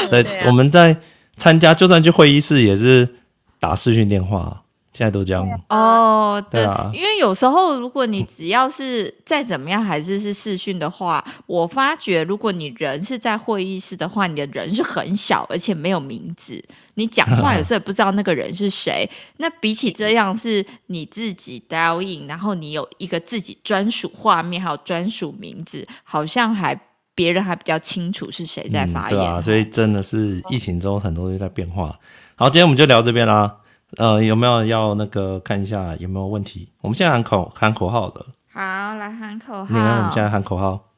[0.08, 0.96] 在我们在
[1.34, 3.16] 参加，就算去会议室也是
[3.58, 4.61] 打视讯电话。
[4.92, 16.62] 现在都这样哦，对，对啊，因为有时候如果你只要是再怎么样，还是是视讯的话，我发觉如果你人是在会议室的话，你的人是很小，而且没有名字，
[16.94, 19.08] 你讲话有时候也不知道那个人是谁。
[19.38, 26.78] 那比起这样是你自己 dial in，然后你有一个自己专属画面，还有专属名字，好像还
[27.14, 29.18] 别人还比较清楚是谁在发言。
[29.18, 31.98] 嗯，对啊，所以真的是疫情中很多东西在变化。
[32.36, 33.56] 好，今天我们就聊这边啦。
[33.98, 36.70] 呃，有没有要那个看一下有没有问题？
[36.80, 38.26] 我们现在喊口喊口号了。
[38.52, 39.66] 好，来喊口号。
[39.68, 40.88] 你看，我们现在喊口号。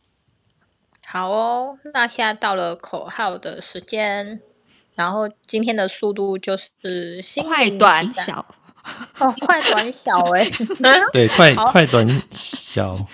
[1.06, 4.40] 好哦，那现在到了口号的时间，
[4.96, 6.70] 然后今天的速度就是
[7.42, 8.44] 快短小。
[9.18, 10.48] 哦，快短小 哎。
[11.12, 12.96] 对，快快短小。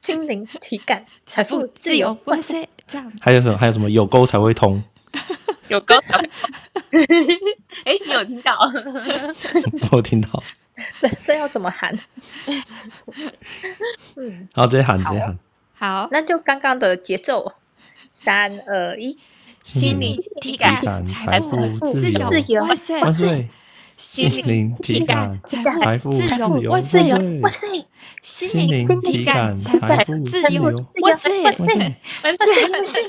[0.00, 2.68] 心灵体感，财富自由，哇塞！
[2.86, 3.12] 这样。
[3.20, 3.58] 还有什么？
[3.58, 3.90] 还有什么？
[3.90, 4.82] 有沟才会通。
[5.68, 5.94] 有沟。
[7.84, 8.58] 哎，你有听到？
[9.92, 10.42] 我听到。
[11.00, 11.96] 这这要怎么喊？
[14.16, 15.38] 嗯，好，直接喊，直接喊。
[15.74, 17.54] 好，那就刚刚的节奏，
[18.12, 19.18] 三二一，
[19.62, 21.56] 心灵体感，财富
[21.92, 23.48] 自由，自由，万岁，万岁！
[23.96, 27.10] 心灵体感，财富自由，万岁，
[27.40, 27.84] 万岁！
[28.22, 30.62] 心灵体感，财富自由，
[31.02, 31.74] 万岁，万岁，
[32.22, 32.36] 万
[32.84, 33.02] 岁！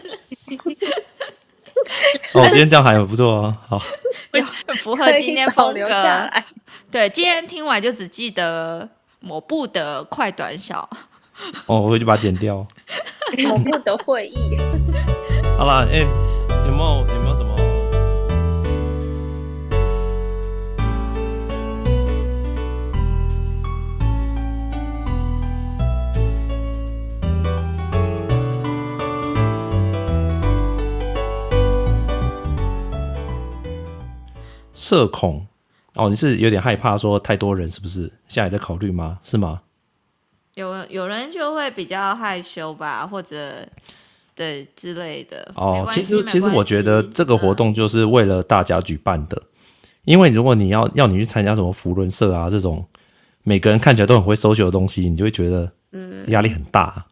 [2.34, 3.82] 哦，今天这样还很不错哦，好，
[4.80, 6.46] 符合今天风留下来。
[6.92, 8.88] 对，今天听完就只记得
[9.20, 10.88] 某部的快短小。
[11.66, 12.66] 哦，我回去把它剪掉。
[13.48, 14.58] 某部的会议。
[15.58, 16.08] 好了，哎、欸，
[16.68, 17.06] 有没有
[34.78, 35.48] 社恐
[35.96, 38.02] 哦，你是有点害怕说太多人是不是？
[38.28, 39.18] 现在还在考虑吗？
[39.24, 39.62] 是吗？
[40.54, 43.68] 有有人就会比较害羞吧，或者
[44.36, 45.52] 对之类的。
[45.56, 49.50] 哦，其实其实我觉得这个活动就是为了大家举办的，嗯、
[50.06, 52.86] 因为如果你要要你去参加什么福伦社啊这种，
[53.42, 57.08] 每个人看起来都很会 social 的东西，你就会觉得嗯压力很大。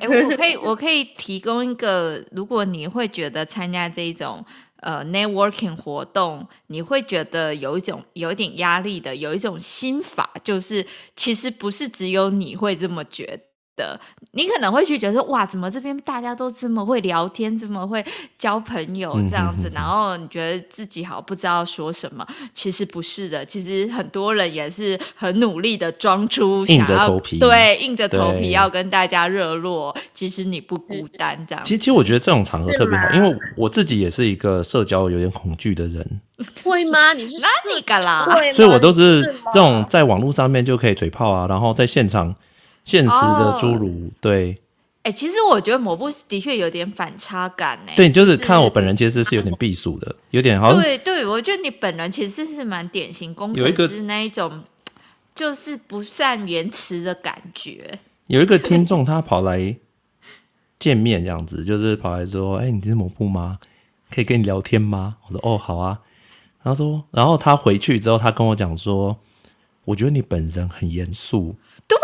[0.00, 4.44] 哎、嗯欸，我可以我可以提供一个，如果你会觉得参加这种。
[4.80, 13.49] 呃，networking 活动你会觉得有一种有点压力的，有一种心法，就是其实不是只有你会这么觉得。
[13.80, 13.98] 得。
[14.32, 18.04] 你可能会去觉得说，哇，怎么这边大家都这么会聊天，这么会
[18.38, 22.24] 交朋友这样子，嗯、哼哼然后你觉得自己好不知道说什么？
[22.54, 29.96] 其实不是的，其实很多人也是很努力的装出想要，硬着头皮，对，硬着头皮要跟大家热络。
[30.14, 31.64] 其实你不孤单，这样。
[31.64, 36.20] 其实，其实我觉得这种场合特别好，因为我自己也是一个社交有点恐惧的人。
[36.62, 37.12] 会吗？
[37.14, 38.28] 你是那你干啦？
[38.54, 39.22] 所以我都是
[39.52, 42.36] 这种在网络上面就可以嘴炮啊，然后在现场。
[42.84, 44.52] 现实的侏儒，oh, 对，
[45.02, 47.92] 哎、欸，其实我觉得抹布的确有点反差感呢。
[47.96, 50.74] 对，就是看我本人其实是有点避暑的，是 有点好。
[50.74, 54.62] 对对，我觉得你本人其实是蛮典型工程师那一种，
[55.34, 57.98] 就是不善言辞的感觉。
[58.26, 59.76] 有一个听众他跑来
[60.78, 63.58] 见面，这样子就是跑来说：“哎、欸，你是抹布吗？
[64.10, 66.00] 可以跟你聊天吗？”我说：“哦，好啊。”
[66.62, 69.16] 他说，然后他回去之后，他跟我讲说
[69.86, 71.56] ：“我觉得你本人很严肃。”
[71.88, 71.98] 对。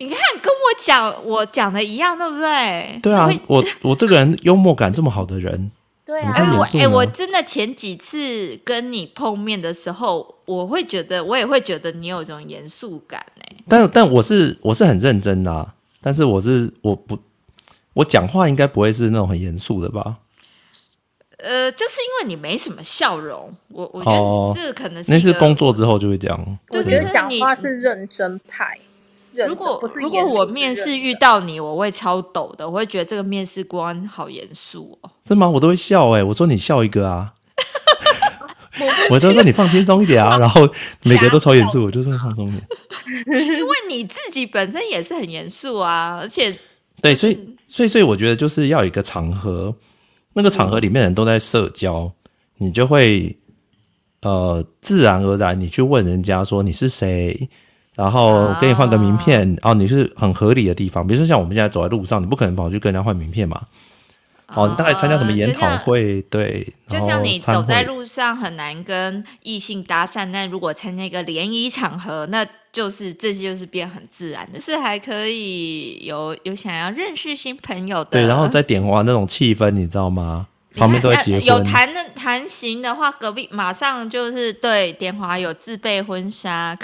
[0.00, 2.98] 你看，跟我讲我讲的一样，对不对？
[3.02, 5.70] 对啊，我 我这个人幽默感这么好的人，
[6.06, 13.56] 对啊，哎、欸，我哎、欸，我真的前几次跟你碰面的时候，我会觉得，我也会觉得你有一种严肃感哎。
[13.68, 17.18] 但但我是我是很认真的、啊，但是我是我不
[17.92, 20.16] 我讲话应该不会是那种很严肃的吧？
[21.36, 26.58] 呃，就是因为你没什么笑容，我我觉得这可能是、哦、那是工作之后就会这样。
[26.70, 28.78] 我觉得讲话是认真派。
[29.32, 35.10] 如果如果我面试遇到你，我会超抖的，我会觉得这个面试官好严肃哦。
[35.24, 35.48] 真吗？
[35.48, 37.32] 我都会笑哎、欸，我说你笑一个啊，
[39.10, 40.68] 我都说你放轻松一点啊， 然后
[41.02, 42.66] 每个都超严肃， 我就说放松一点。
[43.26, 46.52] 因为你自己本身也是很严肃啊，而且
[47.00, 49.74] 对，所以所以所以我觉得就是要有一个场合，
[50.34, 52.12] 那个场合里面的人都在社交，
[52.58, 53.38] 你就会
[54.22, 57.48] 呃自然而然你去问人家说你是谁。
[57.94, 63.60] 然后给你换个名片，哦，你是很合理的地方，比如说像我们现在走在路上，你不可能跑去跟人家换名片嘛。
[64.52, 66.20] 哦，你大概参加什么研讨会？
[66.22, 78.10] 对，就像你走在路上很难跟异性搭讪，但如果参加一个联谊场合，那就是这些就是变很自然的，是还可以有有想要认识新朋友的。
[78.10, 80.48] 对，然后再点完那种气氛，你知道吗？
[80.74, 81.44] 旁边都会结婚。
[81.44, 86.76] 有谈的谈行的话，隔壁马上就是对点华有自备婚纱。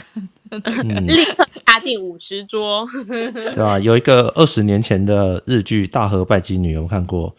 [0.58, 3.78] 立刻打定五十桌， 对吧？
[3.78, 7.34] 有一个二十年前的日剧《大和拜金女》，有没有看过？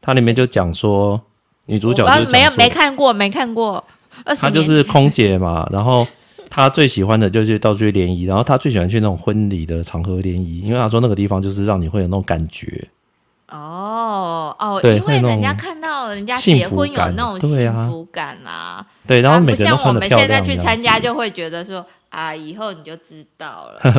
[0.00, 1.20] 它里面就讲说，
[1.66, 3.84] 女主角就没有没看过，没看过。
[4.40, 6.06] 她就是空姐嘛，然后
[6.48, 12.88] 她最喜欢的就是到处去联谊，然后她最喜欢去那种婚礼的场合联谊，因为她说那个地方就是让你会有那种感觉。
[13.50, 21.84] 哦哦，对因为人家看到人家结婚有那种幸福感啊，对，然后每个人我们现在去参加就会觉得说。
[22.10, 23.80] 啊，以后你就知道了。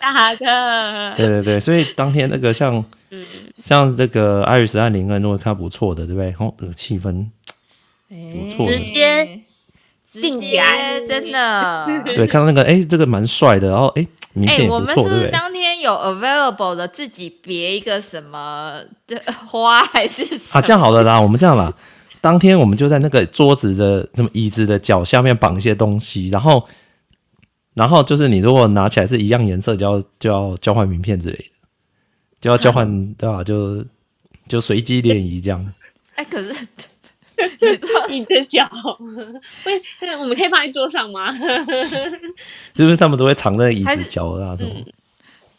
[0.00, 3.24] 大哥，对对对，所以当天那个像，嗯、
[3.62, 6.34] 像这个艾瑞斯和林恩都会看不错的，对不对？
[6.38, 7.26] 哦，这个气氛
[8.08, 9.40] 不错的，直接
[10.12, 11.86] 定起来，真的。
[12.14, 15.08] 对，看到那个，哎，这个蛮帅的，然后哎，名片也不错，对不对？
[15.08, 20.58] 我们是当天有 available 的，自己别一个什么的花还是什么？
[20.58, 21.72] 啊，这样好了啦，我们这样啦。
[22.24, 26.66] 当天我们就在那个桌子的什么椅子的脚下面绑一些东西，然后，
[27.74, 31.44] 然后就是你如果拿起来是一样颜色，就要就要交换名片之类的，
[32.40, 33.44] 就要交换、嗯、对吧？
[33.44, 33.84] 就
[34.48, 35.70] 就随机联谊这样。
[36.14, 36.66] 哎、欸，可是
[38.08, 38.66] 你的脚，
[39.66, 39.82] 喂，
[40.18, 41.30] 我们可以放在桌上吗？
[42.74, 44.84] 是不是他们都会藏在椅子脚的那种？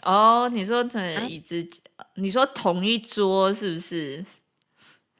[0.01, 1.63] 哦，你说整椅子，
[1.97, 4.25] 啊、你说同一桌是不是？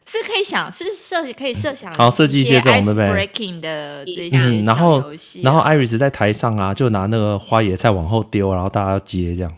[0.08, 9.52] 是可以想是设可以设想好设计一些这种对不对 breaking 的这些嗯，然后小游戏啊然后 Iris 在台上啊，就拿那个花椰菜往后丢，然后大家要接这样，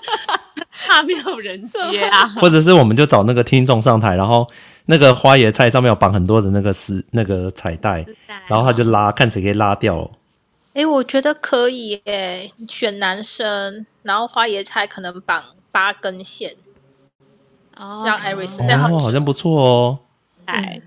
[0.86, 2.26] 怕没有人接啊。
[2.40, 4.46] 或者是我们就找那个听众上台，然后
[4.86, 8.04] 那个花椰菜上面有绑很多的那个丝那个彩带，
[8.48, 10.10] 然后他就拉，看谁可以拉掉。
[10.74, 16.54] 哎，我觉得可以耶，选男生，然后花椰菜可能绑八根线。
[17.80, 19.98] 哦，让 Iris 哦，好像不错哦。
[20.44, 20.80] 哎，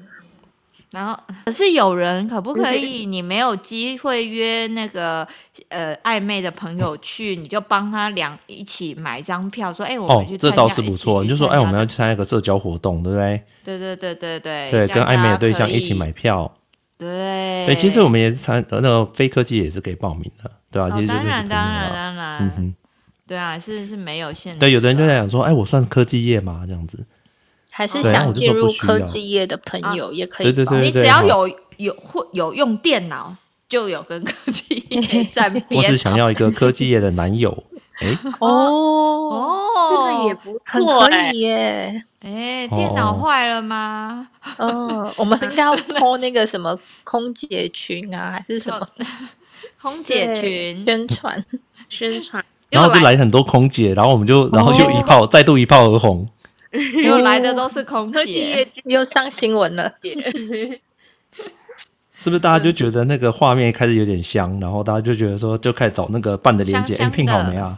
[0.92, 3.06] 然后可是有人可不可以？
[3.08, 5.28] 你没有机会约那个
[5.70, 11.24] 呃暧昧的朋友去，你就帮他两一起买一张票，说：“哎，我们去。”这倒是不错。
[11.24, 16.54] 你就说：“哎，我们要去参加一个社交活动，对不对？”对对对对对对，跟暧昧的对象一起买票。
[17.00, 20.92] 对对，其实我们也是参那个非科技也是可以报名的，对吧？
[20.96, 22.76] 其实当然当然当然，嗯哼。
[23.26, 24.60] 对啊，是是没有限制。
[24.60, 26.64] 对，有的人就在想说，哎，我算科技业吗？
[26.68, 27.06] 这样子，
[27.72, 30.52] 还是想进入科技业的朋友也可以。
[30.52, 31.48] 对对对，你只要有
[31.78, 33.36] 有会有用电脑，
[33.70, 35.66] 就有跟科技业沾 边。
[35.72, 37.64] 我是想要一个科技业的男友。
[38.00, 42.04] 哎，哦哦，这个也不错可以耶。
[42.22, 44.28] 哎，电脑坏了吗？
[44.58, 48.88] 嗯， 我们应该要 po 那个什么空姐群啊，还是什么
[49.80, 51.46] 空姐群宣传
[51.88, 52.44] 宣传。
[52.74, 56.28] 然后就来很多空姐，然后我们就，然后就一炮，再度一炮而红。
[57.06, 59.94] 又来的都是空姐，又上新闻了。
[62.18, 67.78] 是不是大家就觉得那个画面开始有点香，然后大家就觉得说，就开始找那个伴的连接，哎，聘好没啊？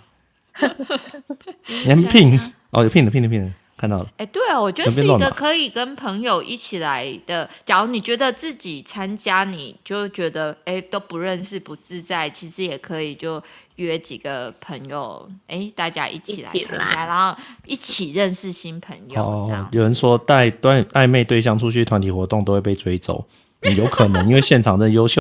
[1.83, 2.39] 连聘
[2.71, 3.51] 哦，有聘的，聘的，聘的。
[3.77, 7.49] 看到了，哎，对啊，我觉得是一个可以跟朋友一起来的。
[7.65, 13.41] 假如你觉得自己参加，你就觉得哎都不认识不自在，其实也可以就
[13.75, 19.21] 约几个朋友，哎，大家一起来参加，然后一起认识新朋友。
[19.21, 23.27] 哦，有人说带端暧昧对象出去团体活动都会被追走，
[23.75, 25.19] 有可能因为现场的优秀